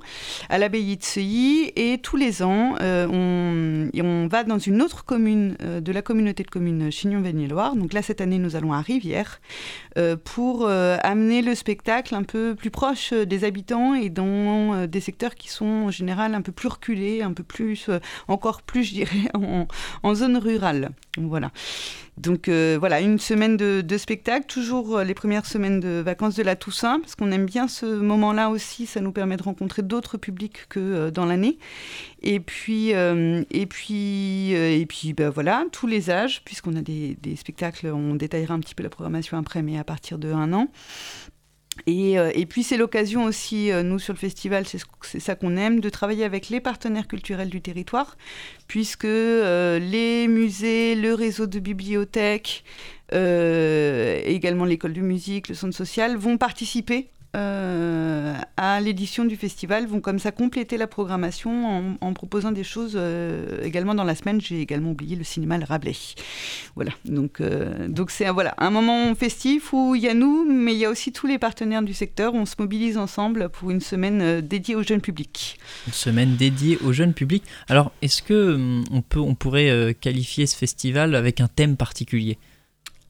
[0.49, 1.73] à l'abbaye de Seuilly.
[1.77, 6.43] Et tous les ans euh, on, va dans une autre commune euh, de la communauté
[6.43, 7.77] de communes Chignon-Vigny-Loire.
[7.77, 9.41] Donc là cette année nous allons à Rivière
[9.99, 15.35] euh, pour amener le spectacle un peu plus proche des habitants et dans des secteurs
[15.35, 17.89] qui sont en général un peu plus reculés, un peu plus,
[18.29, 19.30] encore plus je dirais,
[20.03, 20.91] en, zone rurale.
[21.19, 21.51] Voilà.
[22.17, 26.43] Donc euh, voilà, une semaine de, spectacle, toujours euh, les premières semaines de vacances de
[26.43, 30.19] la Toussaint, parce qu'on aime bien ce moment-là aussi, ça nous permet de rencontrer d'autres
[30.19, 31.59] publics que euh, dans l'année.
[32.23, 37.35] Et puis, et puis, et puis bah, voilà, tous les âges, puisqu'on a des, des
[37.35, 40.69] spectacles, on détaillera un petit peu la programmation après, mais à partir de un an.
[41.87, 45.21] Et, euh, et puis c'est l'occasion aussi, euh, nous sur le festival, c'est ce- c'est
[45.21, 48.17] ça qu'on aime, de travailler avec les partenaires culturels du territoire,
[48.69, 52.65] puisque euh, les musées, le réseau de bibliothèques,
[53.13, 60.01] également l'école de musique, le centre social, vont participer euh, à l'édition du festival, vont
[60.01, 64.41] comme ça compléter la programmation en, proposant des choses euh, également dans la semaine.
[64.41, 65.95] J'ai également oublié le cinéma Le Rabelais.
[66.75, 70.73] Voilà, donc euh, donc c'est voilà un moment festif où il y a nous, mais
[70.73, 72.35] il y a aussi tous les partenaires du secteur.
[72.35, 75.59] On se mobilise ensemble pour une semaine dédiée au jeune public.
[75.87, 77.45] Une semaine dédiée au jeune public.
[77.69, 82.39] Alors, est-ce que hum, on, on pourrait qualifier ce festival avec un thème particulier?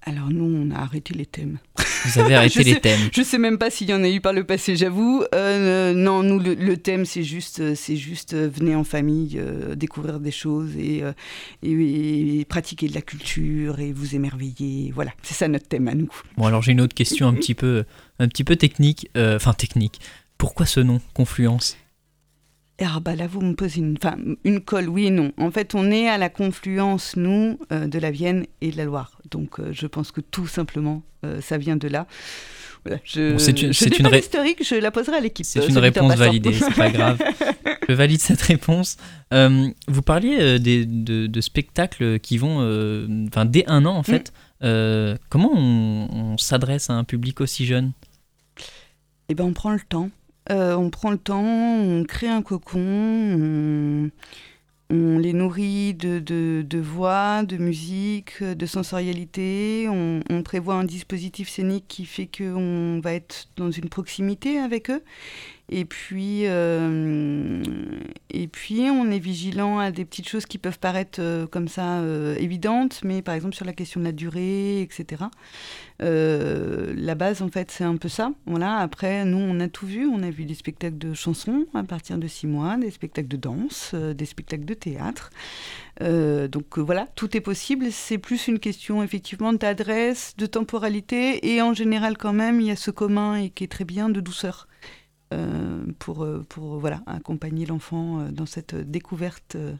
[0.02, 1.58] Alors nous, on a arrêté les thèmes.
[2.06, 3.10] Vous avez arrêté les sais- thèmes.
[3.12, 5.22] Je sais même pas s'il y en a eu par le passé, j'avoue.
[5.34, 9.36] Euh, non, nous, le, le thème, c'est juste, euh, c'est juste euh, venez en famille,
[9.38, 11.12] euh, découvrir des choses et, euh,
[11.62, 14.90] et- et pratiquer de la culture et vous émerveiller.
[14.94, 16.10] Voilà, c'est ça notre thème à nous.
[16.38, 17.84] Bon, alors j'ai une autre question un petit peu,
[18.18, 19.10] un petit peu technique.
[19.18, 20.00] euh, Enfin, technique.
[20.38, 21.76] Pourquoi ce nom, Confluence?
[22.82, 25.32] Ah bah là, vous me posez une, enfin, une colle, oui et non.
[25.36, 28.86] En fait, on est à la confluence, nous, euh, de la Vienne et de la
[28.86, 29.19] Loire.
[29.30, 32.06] Donc, euh, je pense que tout simplement, euh, ça vient de là.
[32.84, 35.16] Voilà, je, Bon, c'est une- je c'est n'ai une pas ré- l'historique, je la poserai
[35.18, 35.44] à l'équipe.
[35.44, 37.18] C'est euh, une réponse validée, c'est pas grave.
[37.88, 38.96] Je valide cette réponse.
[39.34, 44.04] Euh, vous parliez des, de, de spectacles qui vont, euh, enfin dès un an en
[44.04, 44.32] fait.
[44.62, 47.90] Euh, comment on, on s'adresse à un public aussi jeune?
[49.28, 50.08] Eh ben, on prend le temps.
[50.48, 54.10] On prend le temps, on crée un cocon, on,
[54.90, 59.86] on les nourrit de, de, voix, de musique, de sensorialité.
[59.88, 64.90] On, on prévoit un dispositif scénique qui fait qu'on va être dans une proximité avec
[64.90, 65.02] eux.
[65.72, 67.62] Et puis, euh,
[68.28, 72.00] et puis, on est vigilant à des petites choses qui peuvent paraître euh, comme ça
[72.00, 75.24] euh, évidentes, mais par exemple sur la question de la durée, etc.
[76.00, 78.32] La base, en fait, c'est un peu ça.
[78.46, 78.78] Voilà.
[78.78, 80.08] Après, nous, on a tout vu.
[80.08, 83.36] On a vu des spectacles de chansons à partir de six mois, des spectacles de
[83.36, 85.30] danse, des spectacles de théâtre.
[86.00, 87.92] Donc voilà, tout est possible.
[87.92, 91.52] C'est plus une question, effectivement, d'adresse, de temporalité.
[91.52, 94.08] Et en général, quand même, il y a ce commun et qui est très bien
[94.08, 94.66] de douceur.
[95.32, 99.74] Euh, pour, euh, pour voilà, accompagner l'enfant euh, dans cette découverte euh,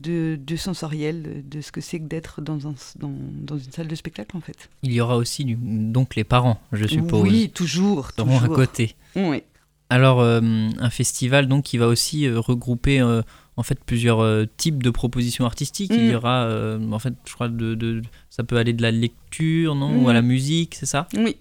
[0.00, 3.88] de, de sensoriel, de ce que c'est que d'être dans, un, dans, dans une salle
[3.88, 4.68] de spectacle, en fait.
[4.82, 8.10] Il y aura aussi du- donc les parents, je suppose, Oui, toujours.
[8.16, 8.96] seront à côté.
[9.16, 9.42] Oui.
[9.90, 10.40] Alors euh,
[10.78, 13.20] un festival donc qui va aussi euh, regrouper euh,
[13.56, 15.92] en fait plusieurs euh, types de propositions artistiques.
[15.94, 16.16] Il y Mm.
[16.16, 18.02] aura euh, en fait je crois de, de-
[18.36, 20.14] ça peut aller de la lecture non ou à Mm.
[20.14, 21.06] la musique c'est ça?
[21.16, 21.36] Oui.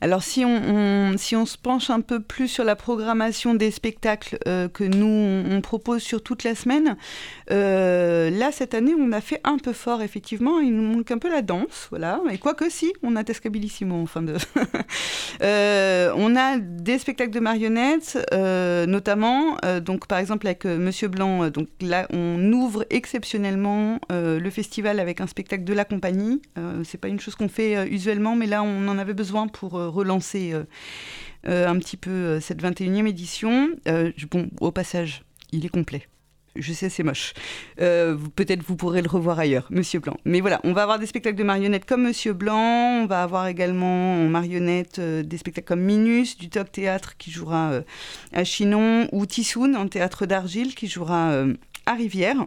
[0.00, 3.70] Alors si on, on- si on se penche un peu plus sur la programmation des
[3.70, 6.96] spectacles euh, que nous on, on propose sur toute la semaine,
[7.50, 10.60] euh, là cette année on a fait un peu fort effectivement.
[10.60, 12.20] Il nous manque un peu la danse, voilà.
[12.30, 14.34] Et quoique si, on a Tescabilissimo en fin de.
[15.42, 18.18] Euh, on a des spectacles de marionnettes,
[18.88, 19.56] notamment.
[19.84, 21.48] donc par exemple avec Monsieur Blanc.
[21.50, 26.35] donc là on ouvre exceptionnellement le festival avec un spectacle de la compagnie.
[26.58, 29.48] Euh, c'est pas une chose qu'on fait euh, usuellement, mais là on en avait besoin
[29.48, 30.52] pour euh, relancer
[31.46, 33.70] euh, un petit peu cette 21e édition.
[34.30, 35.22] Bon, au passage,
[35.52, 36.08] il est complet.
[36.56, 37.34] Je sais, c'est moche.
[37.76, 40.16] Peut-être vous pourrez le revoir ailleurs, Monsieur Blanc.
[40.24, 43.02] Mais voilà, on va avoir des spectacles de marionnettes comme Monsieur Blanc.
[43.02, 47.82] On va avoir également en marionnettes des spectacles comme Minus, du Top Théâtre qui jouera
[48.32, 51.44] à Chinon, ou Tissoun en théâtre d'argile qui jouera
[51.84, 52.46] à Rivière.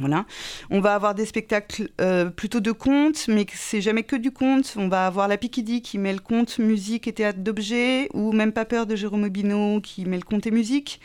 [0.00, 0.24] Voilà.
[0.70, 4.74] On va avoir des spectacles euh, plutôt de contes, mais c'est jamais que du conte.
[4.76, 8.52] On va avoir La Piquidie qui met le conte, musique et théâtre d'objets, ou Même
[8.52, 11.00] pas peur de Jérôme Aubineau qui met le conte et musique.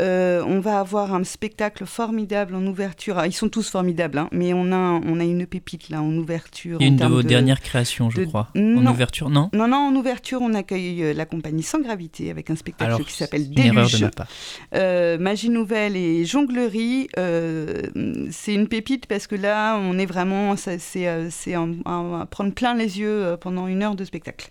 [0.00, 3.18] Euh, on va avoir un spectacle formidable en ouverture.
[3.18, 6.12] Ah, ils sont tous formidables, hein, mais on a, on a une pépite là en
[6.16, 6.78] ouverture.
[6.80, 8.48] Et en une de vos dernières créations, je de- crois.
[8.56, 8.90] En Non.
[8.92, 12.56] ouverture, non Non, non, en ouverture, on accueille euh, la compagnie Sans Gravité avec un
[12.56, 14.02] spectacle Alors, qui s'appelle une erreur de Déluge.
[14.02, 14.28] ma part.
[14.74, 17.82] Euh, magie nouvelle et jonglerie, euh,
[18.30, 23.36] c'est une pépite parce que là, on est vraiment, c'est à prendre plein les yeux
[23.40, 24.48] pendant une heure de spectacle.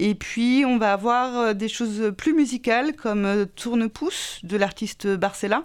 [0.00, 5.08] Et puis, on va avoir euh, des choses plus musicales comme euh, Tourne-pouce de l'artiste
[5.08, 5.64] Barcella,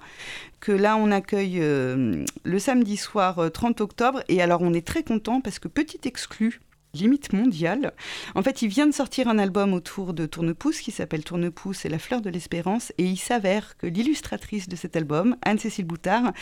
[0.59, 4.23] que là, on accueille euh, le samedi soir euh, 30 octobre.
[4.29, 6.61] Et alors, on est très content parce que petit exclu,
[6.95, 7.93] limite mondiale,
[8.33, 11.89] en fait, il vient de sortir un album autour de Tourne-pouce qui s'appelle Tourne-pouce et
[11.89, 12.91] la fleur de l'espérance.
[12.97, 16.33] Et il s'avère que l'illustratrice de cet album, Anne-Cécile Boutard,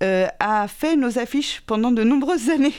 [0.00, 2.74] a fait nos affiches pendant de nombreuses années.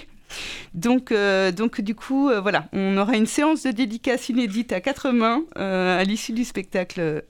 [0.74, 4.82] Donc, euh, donc du coup, euh, voilà, on aura une séance de dédicace inédite à
[4.82, 7.24] quatre mains euh, à l'issue du spectacle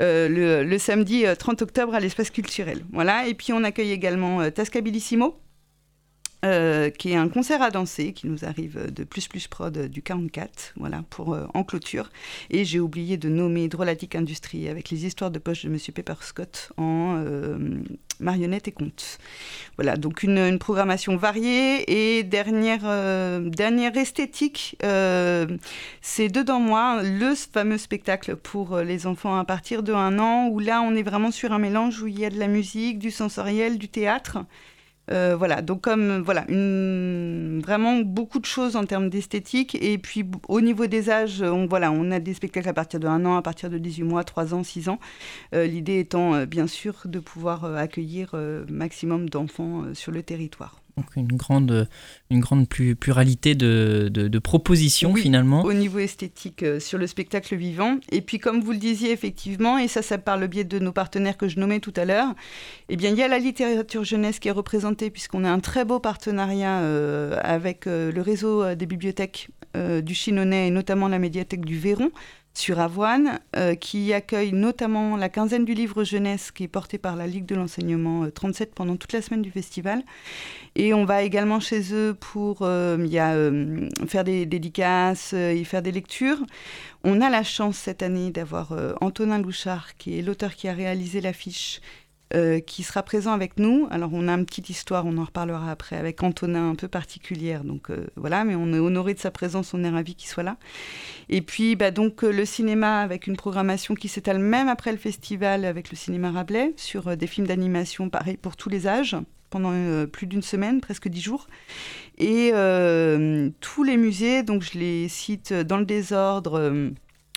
[0.00, 2.84] le, le samedi euh, 30 octobre à l'espace culturel.
[2.92, 5.36] Voilà, et puis on accueille également Tascabilissimo,
[6.44, 10.02] euh, qui est un concert à danser qui nous arrive de Plus Plus Prod du
[10.02, 12.10] 44, voilà, pour, euh, en clôture.
[12.50, 16.14] Et j'ai oublié de nommer Drôlatique Industrie avec les histoires de poche de Monsieur Pepper
[16.20, 17.58] Scott en euh,
[18.20, 19.18] marionnettes et contes.
[19.78, 22.82] Voilà, donc une, programmation variée et dernière,
[23.50, 24.76] dernière esthétique,
[26.00, 30.60] c'est Dedans moi, le fameux spectacle pour les enfants à partir de un an, où
[30.60, 33.10] là on est vraiment sur un mélange où il y a de la musique, du
[33.10, 34.38] sensoriel, du théâtre.
[35.10, 39.76] Euh, voilà, donc comme voilà, vraiment beaucoup de choses en termes d'esthétique.
[39.80, 43.06] Et puis au niveau des âges, on, voilà, on a des spectacles à partir de
[43.06, 44.98] 1 an, à partir de 18 mois, 3 ans, 6 ans.
[45.54, 48.34] Euh, L'idée étant euh, bien sûr de pouvoir accueillir
[48.68, 50.80] maximum d'enfants sur le territoire.
[50.98, 51.88] Donc une grande,
[52.30, 55.62] une grande pluralité de, de- de propositions Oui, finalement.
[55.62, 57.98] Au niveau esthétique euh, sur le spectacle vivant.
[58.12, 60.92] Et puis comme vous le disiez effectivement, et ça, ça par le biais de nos
[60.92, 62.34] partenaires que je nommais tout à l'heure,
[62.88, 65.84] eh bien il y a la littérature jeunesse qui est représentée puisqu'on a un très
[65.84, 69.48] beau partenariat euh, avec euh, le réseau des bibliothèques
[70.02, 72.10] du Chinonais et notamment la médiathèque du Véron
[72.58, 77.16] sur Avoine, euh, qui accueille notamment la quinzaine du livre jeunesse qui est portée par
[77.16, 80.02] la Ligue de l'enseignement euh, 37 pendant toute la semaine du festival.
[80.74, 85.82] Et on va également chez eux pour euh, euh, faire des dédicaces euh, et faire
[85.82, 86.38] des lectures.
[87.04, 90.72] On a la chance cette année d'avoir euh, Antonin Louchard, qui est l'auteur qui a
[90.72, 91.80] réalisé l'affiche,
[92.34, 93.88] euh, qui sera présent avec nous.
[93.90, 97.64] Alors on a une petite histoire, on en reparlera après, avec Antonin un peu particulière.
[97.64, 100.42] Donc euh, voilà, mais on est honoré de sa présence, on est ravi qu'il soit
[100.42, 100.58] là.
[101.30, 104.98] Et puis bah, donc euh, le cinéma avec une programmation qui s'étale même après le
[104.98, 109.16] festival avec le cinéma Rabelais sur des films d'animation, pareil pour tous les âges
[109.48, 109.72] pendant
[110.06, 111.46] plus d'une semaine, presque dix jours.
[112.18, 112.52] Et
[113.60, 116.90] tous les musées, donc je les cite dans le désordre.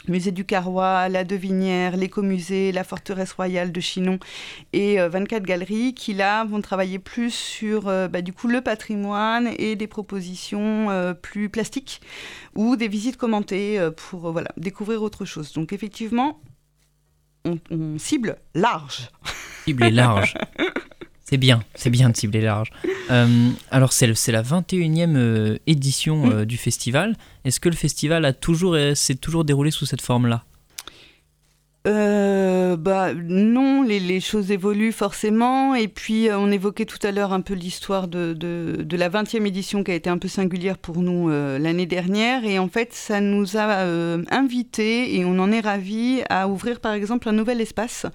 [0.07, 4.19] Euh, Musée du Carrois, la Devinière, l'écomusée, la forteresse royale de Chinon
[4.73, 8.61] et euh, 24 galeries qui là vont travailler plus sur euh, bah, du coup le
[8.61, 12.01] patrimoine et des propositions euh, plus plastiques
[12.55, 15.53] ou des visites commentées euh, pour euh, voilà, découvrir autre chose.
[15.53, 16.39] Donc effectivement,
[17.45, 19.09] on, on cible large.
[19.65, 20.35] Cible large.
[21.31, 22.71] C'est bien, c'est bien de cibler large.
[23.09, 23.25] Euh,
[23.71, 27.15] alors c'est la 21e euh, édition euh, du festival.
[27.45, 30.43] Est-ce que le festival a toujours, euh, s'est toujours déroulé sous cette forme-là?
[31.85, 35.73] Bah non, les, choses évoluent forcément.
[35.73, 39.83] Et puis on évoquait tout à l'heure un peu l'histoire de, de, la 20e édition
[39.85, 42.43] qui a été un peu singulière pour nous l'année dernière.
[42.43, 43.83] Et en fait, ça nous a
[44.31, 48.05] invités, et on en est ravis, à ouvrir par exemple un nouvel espace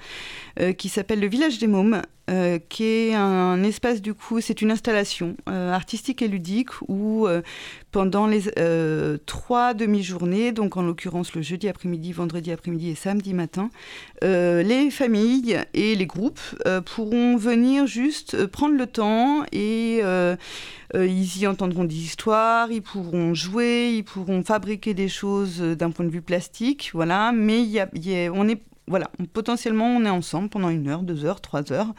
[0.79, 2.03] qui s'appelle le Village des Mômes.
[2.29, 7.27] Euh, qui est un espace du coup, c'est une installation euh, artistique et ludique où
[7.27, 7.43] euh,
[7.93, 8.43] pendant les
[9.27, 13.71] trois demi-journées, donc en l'occurrence le jeudi après-midi, vendredi après-midi et samedi matin,
[14.23, 16.41] les familles et les groupes
[16.85, 20.03] pourront venir juste prendre le temps et
[20.95, 26.05] ils y entendront des histoires, ils pourront jouer, ils pourront fabriquer des choses d'un point
[26.05, 27.33] de vue plastique, voilà.
[27.33, 31.25] Mais y y a- on est voilà, potentiellement on est ensemble pendant une heure, deux
[31.25, 31.93] heures, trois heures.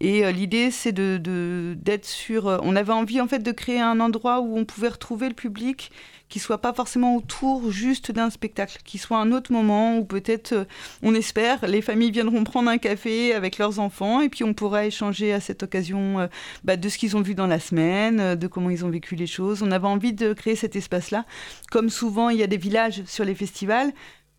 [0.00, 2.48] Et euh, l'idée c'est de d'être sur.
[2.48, 5.34] euh, on avait envie en fait de créer un endroit où on pouvait retrouver le
[5.34, 5.92] public
[6.28, 10.52] qui soit pas forcément autour juste d'un spectacle, qui soit un autre moment où peut-être,
[10.52, 10.64] euh,
[11.02, 14.86] on espère, les familles viendront prendre un café avec leurs enfants et puis on pourra
[14.86, 16.26] échanger à cette occasion
[16.64, 19.26] bah, de ce qu'ils ont vu dans la semaine, de comment ils ont vécu les
[19.26, 19.62] choses.
[19.62, 21.26] On avait envie de créer cet espace-là.
[21.70, 23.92] Comme souvent, il y a des villages sur les festivals.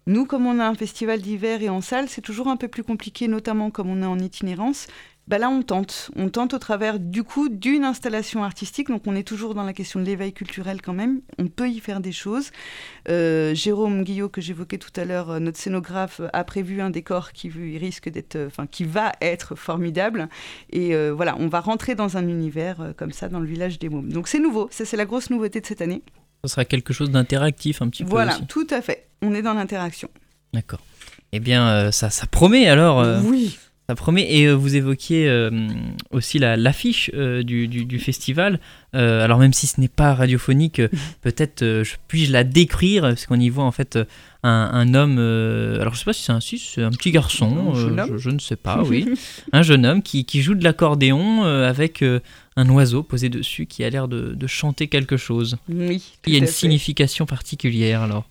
[0.06, 2.84] Nous, comme on a un festival d'hiver et en salle, c'est toujours un peu plus
[2.84, 4.88] compliqué, notamment comme on est en itinérance.
[5.30, 6.12] bah là, on tente.
[6.18, 8.90] On tente au travers, du coup, d'une installation artistique.
[8.90, 11.22] Donc, on est toujours dans la question de l'éveil culturel quand même.
[11.40, 12.52] On peut y faire des choses.
[13.08, 17.32] Euh, Jérôme Guillot, que j'évoquais tout à l'heure, euh, notre scénographe, a prévu un décor
[17.32, 17.48] qui
[17.78, 20.28] risque d'être, euh, enfin, qui va être formidable.
[20.70, 23.80] Et euh, voilà, on va rentrer dans un univers euh, comme ça dans le village
[23.80, 24.12] des mômes.
[24.12, 24.68] Donc, c'est nouveau.
[24.72, 26.02] Ça, c'est la grosse nouveauté de cette année.
[26.44, 28.48] Ce sera quelque chose d'interactif un petit peu Voilà, aussi.
[28.48, 29.03] tout à fait.
[29.24, 30.10] On est dans l'interaction.
[30.54, 30.82] D'accord.
[31.32, 33.00] Eh bien, euh, ça, ça promet alors.
[33.00, 33.58] euh, Oui.
[33.90, 34.26] Ça promet.
[34.32, 35.28] Et euh, vous évoquiez
[36.12, 38.60] aussi la- l'affiche euh, du, du- du festival.
[38.94, 40.82] Alors même si ce n'est pas radiophonique,
[41.22, 43.02] peut-être je- puis-je la décrire?
[43.04, 43.98] Parce qu'on y voit en fait
[44.44, 45.18] un, un homme.
[45.82, 47.74] alors je sais pas si c'est un si un petit garçon.
[47.74, 48.82] Je, je ne sais pas.
[48.84, 49.06] Oui,
[49.52, 52.04] un jeune homme qui, qui joue de l'accordéon avec
[52.56, 55.58] un oiseau posé dessus qui a l'air de, de chanter quelque chose.
[55.68, 56.04] Oui.
[56.28, 56.52] Il y a une fait.
[56.52, 58.26] signification particulière alors.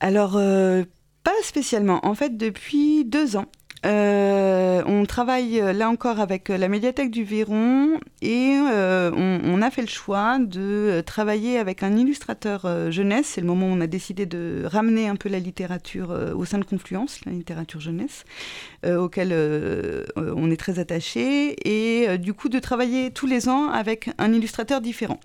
[0.00, 0.84] Alors, euh,
[1.24, 2.04] pas spécialement.
[2.06, 3.46] En fait, depuis deux ans,
[3.86, 9.82] euh, on travaille euh, là encore avec la médiathèque du Véron et on, a fait
[9.82, 13.26] le choix de travailler avec un illustrateur jeunesse.
[13.34, 16.58] C'est le moment où on a décidé de ramener un peu la littérature au sein
[16.58, 18.24] de Confluence, la littérature jeunesse,
[18.86, 19.32] auquel
[20.16, 24.80] on est très attaché, et du coup de travailler tous les ans avec un illustrateur
[24.80, 25.18] différent.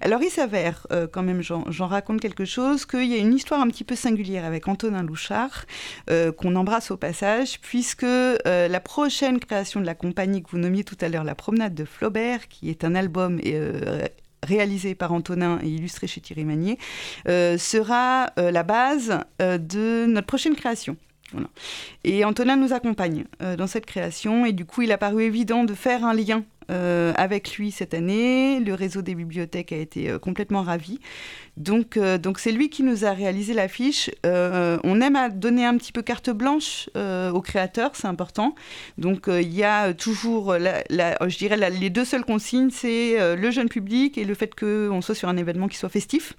[0.00, 3.60] Alors il s'avère, euh, quand même j'en raconte quelque chose, qu'il y a une histoire
[3.60, 5.64] un petit peu singulière avec Antonin Louchard,
[6.10, 10.58] euh, qu'on embrasse au passage, puisque euh, la prochaine création de la compagnie que vous
[10.58, 13.40] nommiez tout à l'heure, La Promenade de Flaubert, qui est un album
[14.42, 16.78] réalisé par Antonin et illustré chez Thierry Magnier,
[17.26, 20.96] sera la base de notre prochaine création.
[22.04, 25.64] Et Antonin nous accompagne euh, dans cette création et du coup il a paru évident
[25.64, 28.60] de faire un lien euh, avec lui cette année.
[28.60, 31.00] Le réseau des bibliothèques a été euh, complètement ravi.
[31.56, 34.10] Donc donc c'est lui qui nous a réalisé l'affiche.
[34.24, 38.54] On aime à donner un petit peu carte blanche aux créateurs, c'est important.
[38.98, 43.70] Donc il y a toujours, la- je dirais, les deux seules consignes, c'est le jeune
[43.70, 46.34] public et le fait qu'on soit sur un événement qui soit festif.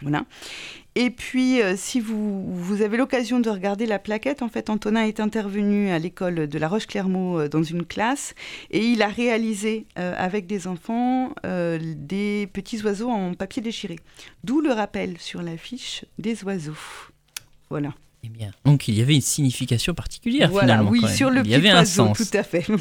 [0.00, 0.24] Voilà.
[0.96, 5.02] Et puis, euh, si vous, vous avez l'occasion de regarder la plaquette, en fait, Antonin
[5.02, 8.34] est intervenu à l'école de La Roche-Clermault euh, dans une classe
[8.70, 13.98] et il a réalisé euh, avec des enfants des petits oiseaux en papier déchiré.
[14.44, 16.76] D'où le rappel sur l'affiche des oiseaux.
[17.70, 17.92] Voilà.
[18.22, 20.90] Eh bien, donc il y avait une signification particulière voilà, finalement.
[20.90, 21.16] oui, quand même.
[21.16, 22.18] sur le il y avait un oiseau, sens.
[22.18, 22.66] tout à fait.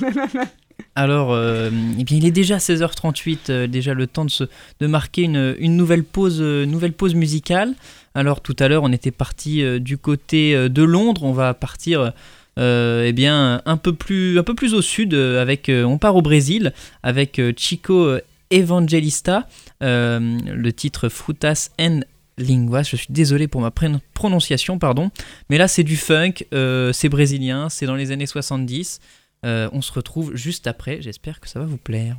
[0.95, 4.43] Alors, euh, eh bien, il est déjà 16h38, euh, déjà le temps de, se,
[4.79, 7.73] de marquer une, une nouvelle, pause, euh, nouvelle pause musicale.
[8.15, 11.53] Alors, tout à l'heure, on était parti euh, du côté euh, de Londres, on va
[11.53, 12.13] partir
[12.59, 16.21] euh, eh bien, un, peu plus, un peu plus au sud, avec, on part au
[16.21, 18.17] Brésil, avec Chico
[18.51, 19.47] Evangelista,
[19.81, 22.01] le titre Frutas and
[22.37, 22.83] Linguas.
[22.83, 23.71] Je suis désolé pour ma
[24.13, 25.09] prononciation, pardon.
[25.49, 28.99] Mais là, c'est du funk, c'est brésilien, c'est dans les années 70.
[29.45, 32.17] Euh, on se retrouve juste après, j'espère que ça va vous plaire.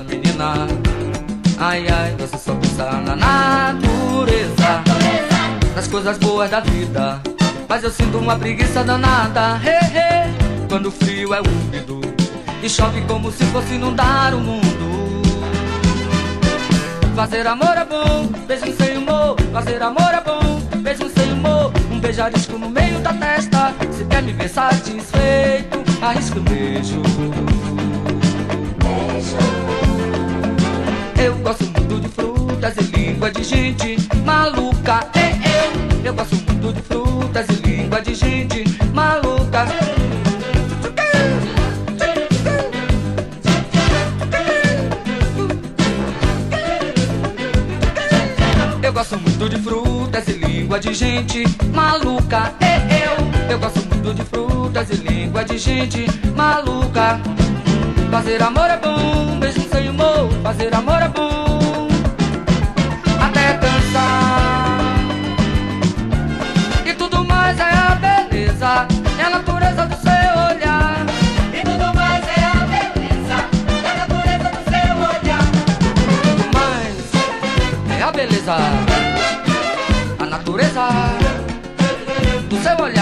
[0.00, 0.66] Menina.
[1.58, 4.82] Ai, ai, você só pensa na natureza.
[5.74, 7.20] Nas coisas boas da vida.
[7.68, 9.60] Mas eu sinto uma preguiça danada.
[9.64, 10.34] Hey, hey,
[10.68, 12.00] quando o frio é úmido.
[12.62, 15.22] E chove como se fosse inundar o mundo.
[17.14, 19.36] Fazer amor é bom, beijo sem humor.
[19.52, 21.72] Fazer amor é bom, beijo sem humor.
[21.90, 23.74] Um beijarisco no meio da testa.
[23.90, 27.02] Se quer me ver satisfeito, arrisca o beijo.
[31.24, 35.06] Eu gosto muito de frutas e língua de gente maluca.
[35.14, 36.06] É eu.
[36.06, 39.66] Eu gosto muito de frutas e língua de gente maluca.
[48.82, 52.52] Eu gosto muito de frutas e língua de gente maluca.
[52.60, 53.50] É eu.
[53.52, 56.06] Eu gosto muito de frutas e língua de gente
[56.36, 57.41] maluca.
[58.12, 60.28] Fazer amor é bom, beijo sem humor.
[60.42, 61.88] Fazer amor é bom,
[63.18, 64.78] até cansar.
[66.84, 68.86] E tudo mais é a beleza,
[69.18, 71.06] é a natureza do seu olhar.
[71.54, 73.46] E tudo mais é a beleza,
[80.18, 80.90] é a natureza
[82.50, 83.01] do seu olhar.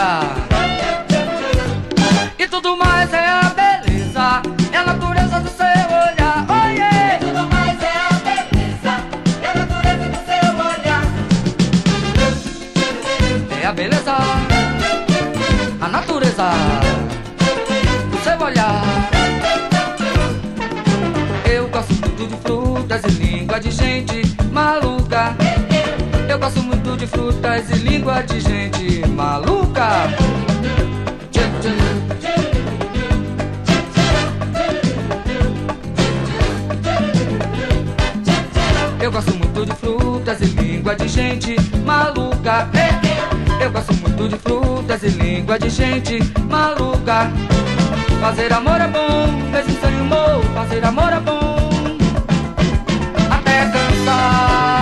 [27.69, 30.09] E língua de gente maluca.
[39.01, 42.69] Eu gosto muito de frutas e língua de gente maluca.
[43.61, 47.31] Eu gosto muito de frutas e língua de gente maluca.
[48.21, 50.43] Fazer amor é bom, mesmo sem humor.
[50.55, 51.99] Fazer amor é bom.
[53.31, 54.80] Até cansar.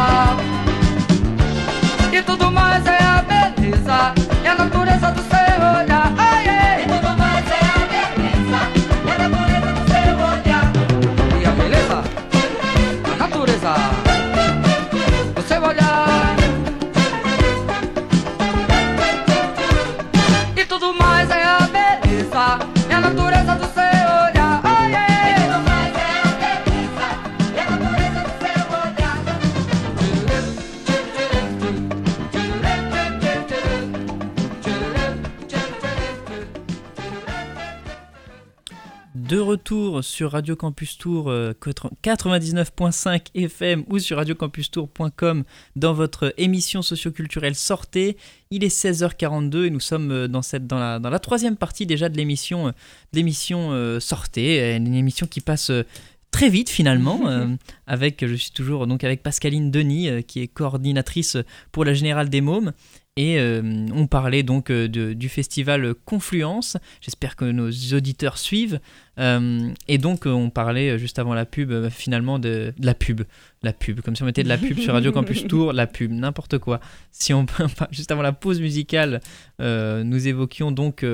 [40.03, 45.45] Sur Radio Campus Tour euh, 99.5 FM ou sur radiocampustour.com
[45.77, 48.17] dans votre émission socioculturelle Sortez.
[48.51, 51.87] Il est 16h42 et nous sommes euh, dans, cette, dans, la, dans la troisième partie
[51.87, 52.73] déjà de l'émission, euh,
[53.13, 55.85] l'émission euh, Sortez, une émission qui passe euh,
[56.31, 57.47] très vite finalement euh,
[57.87, 61.37] avec je suis toujours donc avec Pascaline Denis euh, qui est coordinatrice
[61.73, 62.73] pour la Générale des Mômes
[63.21, 63.61] et euh,
[63.93, 66.77] on parlait donc euh, de- du festival Confluence.
[67.01, 68.79] J'espère que nos auditeurs suivent.
[69.19, 73.23] Euh, et donc on parlait juste avant la pub finalement de, de la pub,
[73.65, 76.13] la pub, comme si on mettait de la pub sur Radio Campus Tour, la pub,
[76.13, 76.79] n'importe quoi.
[77.11, 77.45] Si on
[77.91, 79.21] juste avant la pause musicale,
[79.61, 81.05] euh, nous évoquions donc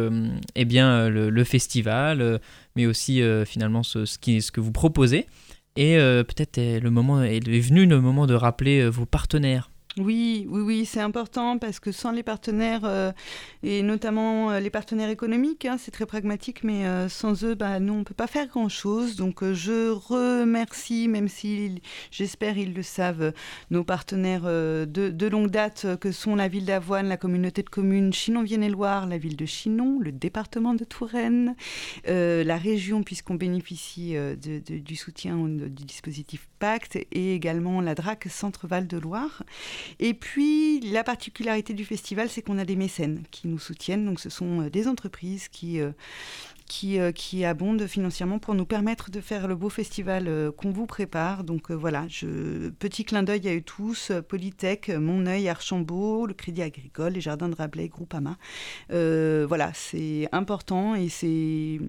[0.55, 2.39] eh bien le, le festival,
[2.77, 5.25] mais aussi finalement ce, ce, qui, ce que vous proposez.
[5.77, 9.71] Et peut-être est le moment est venu le moment de rappeler vos partenaires.
[9.97, 13.13] Oui, oui, oui, c'est important parce que sans les partenaires, euh,
[13.63, 17.79] et notamment euh, les partenaires économiques, hein, c'est très pragmatique, mais euh, sans eux, bah,
[17.79, 19.15] nous, on ne peut pas faire grand-chose.
[19.15, 21.81] Donc, je remercie, même si
[22.11, 23.33] j'espère ils le savent,
[23.71, 29.07] nos partenaires de, longue date que sont la ville d'Avoine, la communauté de communes Chinon-Vienne-et-Loire,
[29.07, 31.55] la ville de Chinon, le département de Touraine,
[32.07, 36.49] la région, puisqu'on bénéficie du soutien du dispositif
[37.13, 39.43] Et également la DRAC Centre-Val de Loire.
[39.99, 44.05] Et puis, la particularité du festival, c'est qu'on a des mécènes qui nous soutiennent.
[44.05, 45.93] Donc, ce sont euh, des entreprises qui, euh,
[46.67, 51.45] qui, euh, financièrement pour nous permettre de faire le beau festival qu'on vous prépare.
[51.45, 52.07] Donc, voilà,
[52.79, 57.49] petit clin d'œil à eux tous Polytech, Mon Oeil, Archambault, le Crédit Agricole, les Jardins
[57.49, 58.37] de Rabelais, Groupama.
[58.89, 61.81] Voilà, c'est important et c'est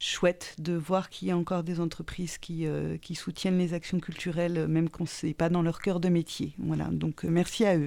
[0.00, 4.58] chouette de voir qu'il y a encore des entreprises qui, euh, soutiennent les actions culturelles,
[4.58, 6.54] euh, même quand c'est pas dans leur cœur de métier.
[6.58, 7.86] Voilà, donc euh, merci à eux.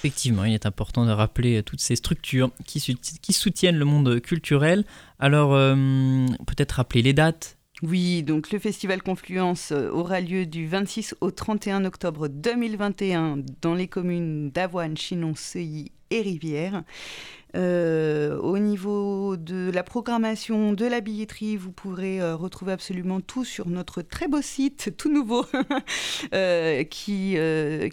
[0.00, 4.20] Effectivement, il est important de rappeler toutes ces structures qui, sou- qui soutiennent le monde
[4.20, 4.84] culturel.
[5.18, 5.50] Alors,
[6.46, 7.56] peut-être rappeler les dates.
[7.82, 13.74] Oui, donc le festival Confluence euh, aura lieu du 26 au 31 octobre 2021 dans
[13.74, 16.84] les communes d'Avoine, Chinon, Seuilly et Rivière.
[17.56, 23.44] Euh, au niveau de la programmation, de la billetterie, vous pourrez euh, retrouver absolument tout
[23.44, 25.44] sur notre très beau site, tout nouveau,
[26.88, 27.36] qui,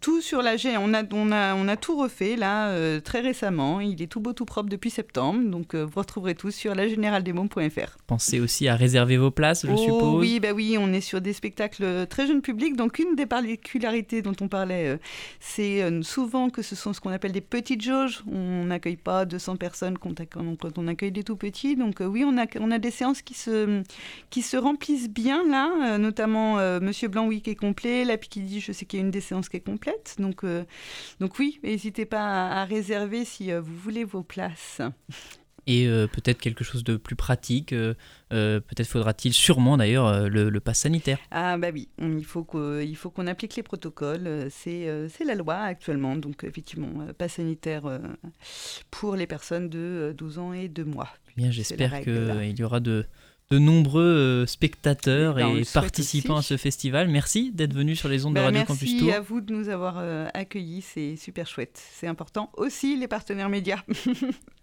[0.00, 0.76] tout sur la G.
[0.76, 3.80] On a, on a, on a tout refait là euh, très récemment.
[3.80, 5.48] Il est tout beau, tout propre depuis septembre.
[5.48, 7.96] Donc euh, vous retrouverez tout sur lagénéraldesmômes.fr.
[8.06, 10.20] Pensez aussi à réserver vos places, je Oh, suppose.
[10.20, 12.76] Oui, bah oui, on est sur des spectacles très jeune public.
[12.76, 14.96] Donc une des particularités dont on parlait, euh,
[15.40, 18.24] c'est euh, souvent que ce sont ce qu'on appelle des petites jauges.
[18.30, 21.76] On n'accueille pas 200 personnes quand, on- accueille des tout petits.
[21.76, 23.82] Donc euh, oui, on a, on a des séances qui se,
[24.30, 28.04] qui se remplissent bien là, euh, notamment euh, Monsieur Blanc, oui, qui est complet.
[28.04, 29.75] La Picardie, je sais qu'il y a une des séances qui est complète.
[30.18, 30.64] Donc, euh,
[31.20, 34.80] donc oui, n'hésitez pas à, à réserver si euh, vous voulez vos places.
[35.68, 37.72] Et euh, peut-être quelque chose de plus pratique.
[37.72, 37.94] euh,
[38.30, 41.18] peut-être faudra-t-il sûrement d'ailleurs le, le pass sanitaire.
[41.32, 44.46] Ah bah oui, il faut qu'on applique les protocoles.
[44.50, 46.14] C'est la loi actuellement.
[46.14, 47.98] Donc effectivement, euh, pas sanitaire
[48.92, 51.08] pour les personnes de euh, 12 ans et 2 mois.
[51.36, 53.04] Bien, j'espère qu'il y aura de,
[53.50, 57.08] de nombreux euh, spectateurs Eh ben, et participants à ce festival.
[57.08, 59.12] Merci d'être venu sur les ondes de Bah, Radio merci Campus Tour.
[59.12, 61.80] à vous de nous avoir euh, accueillis, c'est super chouette.
[61.92, 63.82] C'est important aussi les partenaires médias.